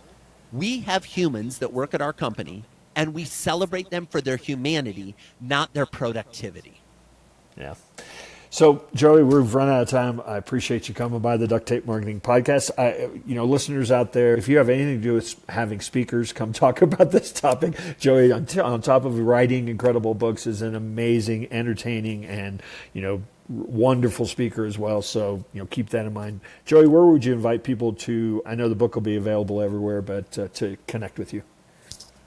we 0.53 0.81
have 0.81 1.03
humans 1.03 1.57
that 1.57 1.73
work 1.73 1.95
at 1.95 2.01
our 2.01 2.13
company, 2.13 2.63
and 2.95 3.13
we 3.13 3.25
celebrate 3.25 3.89
them 3.89 4.05
for 4.05 4.21
their 4.21 4.37
humanity, 4.37 5.15
not 5.41 5.73
their 5.73 5.87
productivity. 5.87 6.79
Yeah. 7.57 7.73
So, 8.53 8.85
Joey, 8.93 9.23
we've 9.23 9.55
run 9.55 9.67
out 9.67 9.81
of 9.81 9.89
time. 9.89 10.21
I 10.27 10.37
appreciate 10.37 10.87
you 10.87 10.93
coming 10.93 11.21
by 11.21 11.37
the 11.37 11.47
Duct 11.47 11.65
Tape 11.65 11.87
Marketing 11.87 12.21
Podcast. 12.21 12.69
I, 12.77 13.09
you 13.25 13.33
know, 13.33 13.45
listeners 13.45 13.91
out 13.91 14.13
there, 14.13 14.37
if 14.37 14.47
you 14.47 14.57
have 14.57 14.69
anything 14.69 14.97
to 14.97 15.01
do 15.01 15.15
with 15.15 15.35
having 15.49 15.81
speakers 15.81 16.31
come 16.31 16.53
talk 16.53 16.83
about 16.83 17.09
this 17.09 17.31
topic, 17.31 17.73
Joey, 17.97 18.31
on, 18.31 18.45
t- 18.45 18.59
on 18.59 18.83
top 18.83 19.05
of 19.05 19.17
writing 19.17 19.69
incredible 19.69 20.13
books, 20.13 20.45
is 20.45 20.61
an 20.61 20.75
amazing, 20.75 21.51
entertaining, 21.51 22.25
and 22.25 22.61
you 22.93 23.01
know, 23.01 23.23
wonderful 23.49 24.27
speaker 24.27 24.65
as 24.65 24.77
well. 24.77 25.01
So, 25.01 25.43
you 25.51 25.59
know, 25.59 25.65
keep 25.65 25.89
that 25.89 26.05
in 26.05 26.13
mind. 26.13 26.39
Joey, 26.63 26.85
where 26.85 27.05
would 27.07 27.25
you 27.25 27.33
invite 27.33 27.63
people 27.63 27.93
to? 27.93 28.43
I 28.45 28.53
know 28.53 28.69
the 28.69 28.75
book 28.75 28.93
will 28.93 29.01
be 29.01 29.15
available 29.15 29.63
everywhere, 29.63 30.03
but 30.03 30.37
uh, 30.37 30.47
to 30.49 30.77
connect 30.85 31.17
with 31.17 31.33
you. 31.33 31.41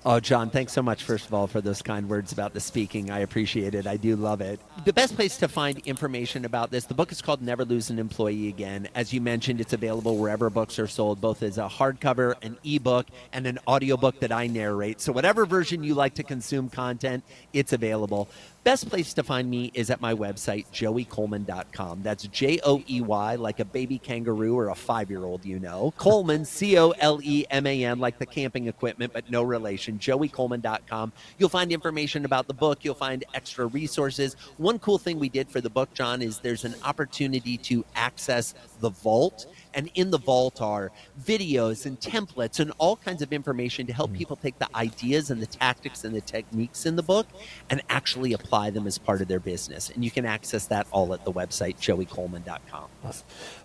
Oh, 0.08 0.20
John, 0.20 0.50
thanks 0.50 0.72
so 0.72 0.82
much, 0.82 1.02
first 1.02 1.26
of 1.26 1.34
all, 1.34 1.48
for 1.48 1.60
those 1.60 1.82
kind 1.82 2.08
words 2.08 2.30
about 2.30 2.54
the 2.54 2.60
speaking. 2.60 3.10
I 3.10 3.18
appreciate 3.18 3.74
it. 3.74 3.88
I 3.88 3.96
do 3.96 4.14
love 4.14 4.40
it. 4.40 4.60
The 4.84 4.92
best 4.92 5.16
place 5.16 5.36
to 5.38 5.48
find 5.48 5.78
information 5.78 6.44
about 6.44 6.70
this, 6.70 6.84
the 6.84 6.94
book 6.94 7.10
is 7.10 7.20
called 7.20 7.42
Never 7.42 7.64
Lose 7.64 7.90
an 7.90 7.98
Employee 7.98 8.46
Again. 8.46 8.88
As 8.94 9.12
you 9.12 9.20
mentioned, 9.20 9.60
it's 9.60 9.72
available 9.72 10.16
wherever 10.16 10.48
books 10.48 10.78
are 10.78 10.86
sold, 10.86 11.20
both 11.20 11.42
as 11.42 11.58
a 11.58 11.68
hardcover, 11.68 12.36
an 12.42 12.56
ebook, 12.62 13.08
and 13.32 13.48
an 13.48 13.58
audiobook 13.66 14.20
that 14.20 14.30
I 14.30 14.46
narrate. 14.46 15.00
So, 15.00 15.10
whatever 15.10 15.44
version 15.44 15.82
you 15.82 15.94
like 15.94 16.14
to 16.14 16.22
consume 16.22 16.68
content, 16.68 17.24
it's 17.52 17.72
available. 17.72 18.28
Best 18.66 18.90
place 18.90 19.14
to 19.14 19.22
find 19.22 19.48
me 19.48 19.70
is 19.74 19.90
at 19.90 20.00
my 20.00 20.12
website, 20.12 20.66
joeycoleman.com. 20.72 22.02
That's 22.02 22.24
J 22.26 22.58
O 22.64 22.82
E 22.88 23.00
Y, 23.00 23.36
like 23.36 23.60
a 23.60 23.64
baby 23.64 23.96
kangaroo 23.98 24.58
or 24.58 24.70
a 24.70 24.74
five 24.74 25.08
year 25.08 25.24
old, 25.24 25.44
you 25.44 25.60
know. 25.60 25.94
Coleman, 25.96 26.44
C 26.44 26.76
O 26.76 26.90
L 26.90 27.20
E 27.22 27.44
M 27.48 27.64
A 27.64 27.84
N, 27.84 28.00
like 28.00 28.18
the 28.18 28.26
camping 28.26 28.66
equipment, 28.66 29.12
but 29.12 29.30
no 29.30 29.44
relation. 29.44 29.95
joeycoleman.com. 29.98 31.12
You'll 31.38 31.48
find 31.48 31.72
information 31.72 32.24
about 32.24 32.46
the 32.46 32.54
book, 32.54 32.84
you'll 32.84 32.94
find 32.94 33.24
extra 33.34 33.66
resources. 33.66 34.36
One 34.56 34.78
cool 34.78 34.98
thing 34.98 35.18
we 35.18 35.28
did 35.28 35.48
for 35.48 35.60
the 35.60 35.70
book, 35.70 35.92
John, 35.94 36.22
is 36.22 36.38
there's 36.38 36.64
an 36.64 36.74
opportunity 36.84 37.56
to 37.58 37.84
access 37.94 38.54
the 38.80 38.90
vault 38.90 39.46
and 39.76 39.90
in 39.94 40.10
the 40.10 40.18
vault 40.18 40.60
are 40.62 40.90
videos 41.22 41.86
and 41.86 42.00
templates 42.00 42.58
and 42.58 42.72
all 42.78 42.96
kinds 42.96 43.20
of 43.22 43.32
information 43.32 43.86
to 43.86 43.92
help 43.92 44.10
hmm. 44.10 44.16
people 44.16 44.34
take 44.34 44.58
the 44.58 44.68
ideas 44.74 45.30
and 45.30 45.40
the 45.40 45.46
tactics 45.46 46.02
and 46.02 46.14
the 46.14 46.20
techniques 46.22 46.86
in 46.86 46.96
the 46.96 47.02
book 47.02 47.28
and 47.70 47.82
actually 47.90 48.32
apply 48.32 48.70
them 48.70 48.86
as 48.86 48.98
part 48.98 49.20
of 49.20 49.28
their 49.28 49.38
business. 49.38 49.90
And 49.90 50.02
you 50.04 50.10
can 50.10 50.24
access 50.24 50.66
that 50.66 50.86
all 50.90 51.12
at 51.12 51.24
the 51.24 51.32
website, 51.32 51.76
joeycoleman.com. 51.76 52.88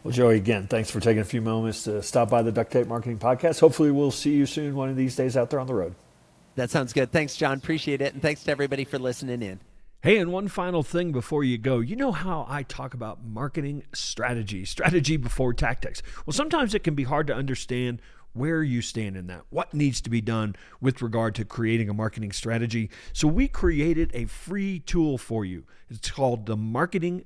Well, 0.03 0.11
Joey, 0.13 0.35
again, 0.35 0.67
thanks 0.67 0.91
for 0.91 0.99
taking 0.99 1.21
a 1.21 1.25
few 1.25 1.41
moments 1.41 1.85
to 1.85 2.03
stop 2.03 2.29
by 2.29 2.41
the 2.41 2.51
Duct 2.51 2.71
Tape 2.71 2.87
Marketing 2.87 3.17
Podcast. 3.17 3.61
Hopefully, 3.61 3.89
we'll 3.89 4.11
see 4.11 4.33
you 4.33 4.45
soon 4.45 4.75
one 4.75 4.89
of 4.89 4.97
these 4.97 5.15
days 5.15 5.37
out 5.37 5.49
there 5.49 5.59
on 5.59 5.67
the 5.67 5.73
road. 5.73 5.95
That 6.55 6.69
sounds 6.69 6.93
good. 6.93 7.11
Thanks, 7.11 7.35
John. 7.35 7.57
Appreciate 7.57 8.01
it. 8.01 8.13
And 8.13 8.21
thanks 8.21 8.43
to 8.43 8.51
everybody 8.51 8.85
for 8.85 8.99
listening 8.99 9.41
in. 9.41 9.59
Hey, 10.03 10.17
and 10.17 10.31
one 10.31 10.47
final 10.47 10.81
thing 10.81 11.11
before 11.11 11.43
you 11.43 11.59
go. 11.59 11.79
You 11.79 11.95
know 11.95 12.11
how 12.11 12.45
I 12.49 12.63
talk 12.63 12.95
about 12.95 13.23
marketing 13.23 13.83
strategy, 13.93 14.65
strategy 14.65 15.15
before 15.15 15.53
tactics. 15.53 16.01
Well, 16.25 16.33
sometimes 16.33 16.73
it 16.73 16.83
can 16.83 16.95
be 16.95 17.03
hard 17.03 17.27
to 17.27 17.35
understand 17.35 18.01
where 18.33 18.63
you 18.63 18.81
stand 18.81 19.15
in 19.15 19.27
that, 19.27 19.43
what 19.49 19.73
needs 19.73 20.01
to 20.01 20.09
be 20.09 20.21
done 20.21 20.55
with 20.79 21.01
regard 21.01 21.35
to 21.35 21.45
creating 21.45 21.89
a 21.89 21.93
marketing 21.93 22.31
strategy. 22.31 22.89
So, 23.13 23.27
we 23.27 23.47
created 23.47 24.09
a 24.13 24.25
free 24.25 24.79
tool 24.79 25.17
for 25.17 25.45
you. 25.45 25.65
It's 25.89 26.09
called 26.09 26.45
the 26.45 26.57
Marketing 26.57 27.25